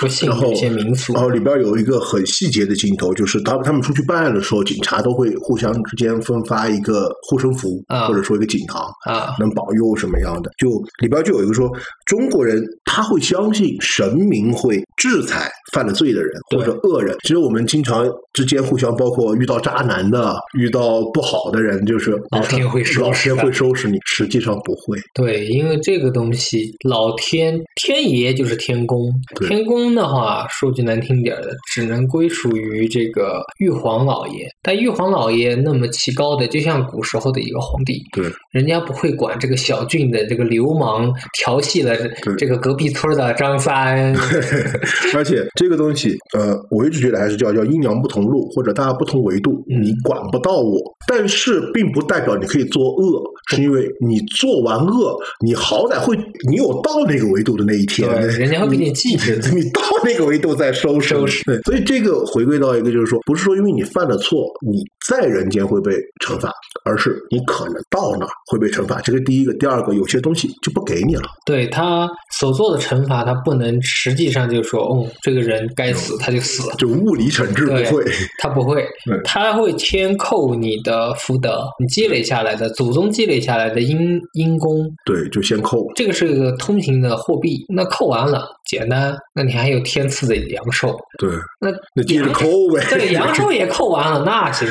[0.00, 1.12] 不信一些民俗。
[1.14, 10.50] 然后里边有一个很细节的镜头，就是他他们出去办案的时候，警察都会互相之间分发一个护身符，或者说一个锦囊啊，能保佑什么样的？
[10.58, 10.68] 就
[11.00, 11.70] 里边就有一个说，
[12.06, 17.16] 中国人他会相信神明会制裁犯了罪的人或者恶人。
[17.22, 23.98] 其实我们经常之间互相，包括遇到渣男的，遇到不好的人，就是老天会收拾，老天会收拾你。
[24.06, 24.98] 实际上不会。
[25.14, 29.10] 对，因为这个东西，老天天爷就是天公，
[29.46, 34.46] 天公的话说句难听点的，只能归属于这个玉皇老爷。
[34.62, 41.96] 但玉皇老爷那么奇高的，就像古时候的一个皇帝，对，人家不会管这个小郡的这个流氓调戏了
[42.38, 44.14] 这个隔壁村的张三。
[45.14, 56.16] 而且这个东西，呃，我一直觉得还是叫叫阴阳不同路，或者大家不同维度，你管不到我，但是并不代表你可以作恶，是因为你做完恶，你好歹会，
[56.48, 58.08] 你有到那个维度的那一天，
[58.38, 61.14] 人家会给你记着， 你到那个维度再收拾。
[61.44, 65.92] 对，所以这个回归到一个就是说，不是说因为你犯了错，你在人间会被
[66.24, 66.52] 惩罚，
[66.84, 69.00] 而是你可能到那儿会被惩罚。
[69.00, 71.22] 这个第一个，第二个，有些东西就不给你了。
[71.46, 72.08] 对他
[72.38, 78.04] 所做的惩罚，他不能实际上就说，哦，这个人该死，他就死了，就物理惩治不会，
[78.38, 78.86] 他不会，
[79.24, 85.86] 他会先扣你的福德，你积累下来的祖宗积累下来的因因功，对，就先扣。
[85.94, 91.30] 这个是一个通行的货币，那扣完了，简单，那你还有天赐的阳寿，对，
[91.60, 94.68] 那那接着扣呗，这个阳寿 也扣完了，那行。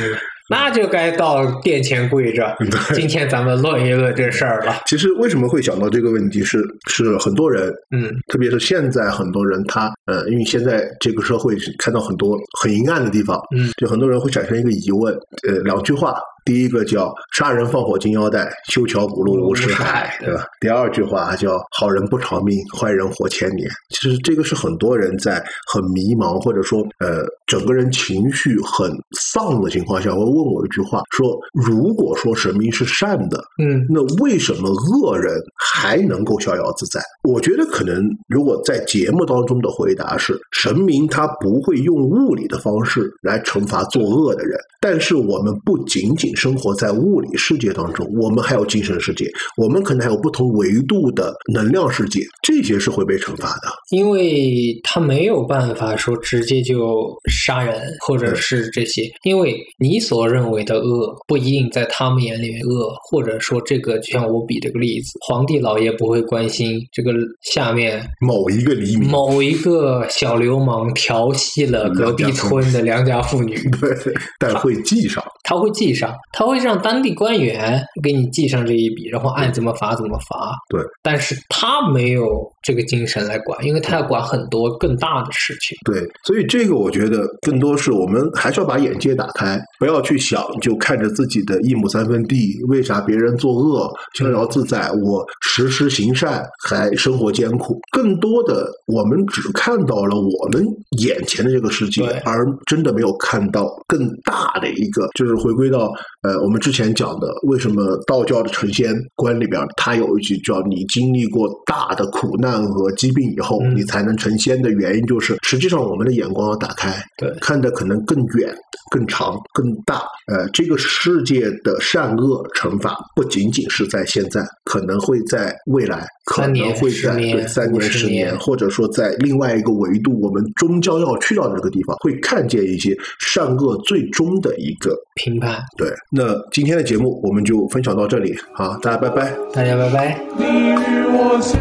[0.50, 2.56] 那就该到殿前跪着。
[2.92, 4.74] 今天咱们论一论这事儿了。
[4.86, 15.14] 其实为什么会想到这个问题，是是很多人，嗯，特别是现在很多人，他呃，因为现在这个社会看到很多很阴暗的地方，嗯，就很多人会产生一个疑问，
[15.48, 16.16] 呃，两句话。
[16.42, 20.46] 第一个叫杀人放火金腰带，修桥补路无尸骸，对吧？
[20.58, 23.68] 第二句话叫好人不偿命，坏人活千年。
[23.90, 25.34] 其实这个是很多人在
[25.70, 37.00] 很迷茫，或者说呃整个人情绪很丧的情况下，会问我一句话：说如果说神明是善的，嗯，那为什么恶人还能够逍遥自在？
[37.22, 46.30] 我觉得可能如果在节目当中的回答是，神明他不会用物理的方式来惩罚作恶的人，但是我们不仅仅。
[46.40, 53.68] 生活在物理世界当中，我们还有精神世界，我们可能还有不同维度的能量世界，这些是会被惩罚的。
[53.90, 67.12] 因为他没有办法说直接就杀人，或者是这些，因为你所认为的恶，不一定在他们眼里恶，或者说这个，就像我比这个例子，皇帝老爷不会关心这个
[67.42, 73.90] 下面某一个黎民，某一个小流氓调戏了隔壁村的良家妇女， 对，
[74.38, 76.14] 但会记上， 他会记上。
[76.32, 80.54] 他会让当地官员给你记上这一笔，然后按怎么罚怎么罚。
[80.68, 82.24] 对，但是他没有
[82.62, 85.76] 这个精神来管，因为他要管很多更大的事情。
[85.84, 97.78] 对，所以这个我觉得更多是我们还是要把眼界打开，不要去想就看着自己的一亩三分地，为啥别人作恶逍遥自在，我时时行善还生活艰苦。
[97.92, 100.64] 更多的我们只看到了我们
[100.98, 105.90] 眼前的这个世界，而真的没有看到更大的一个，就是回归到。
[106.22, 118.54] 呃，我们之前讲的，为什么道教的成仙观里边，它有一句叫“你经历过大的苦难和疾病以后，你才能成仙”的原因，就是实际上我们的眼光要打开，对，看的可能更远、
[118.90, 119.99] 更长、更大。
[120.26, 135.60] 呃，这个世界的善恶惩罚不仅仅是在现在，可能会在未来，可能会在对三年、十年，或者说在另外一个维度，我们终将要去到的那个地方，会看见一些善恶最终的一个评判。
[135.76, 135.90] 对。
[136.12, 140.20] 那今天的节目我们就分享到这里，好，大家拜拜，大家拜拜。
[140.36, 140.80] 你与
[141.12, 141.58] 我心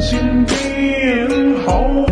[0.00, 0.56] 心疼
[2.06, 2.11] 有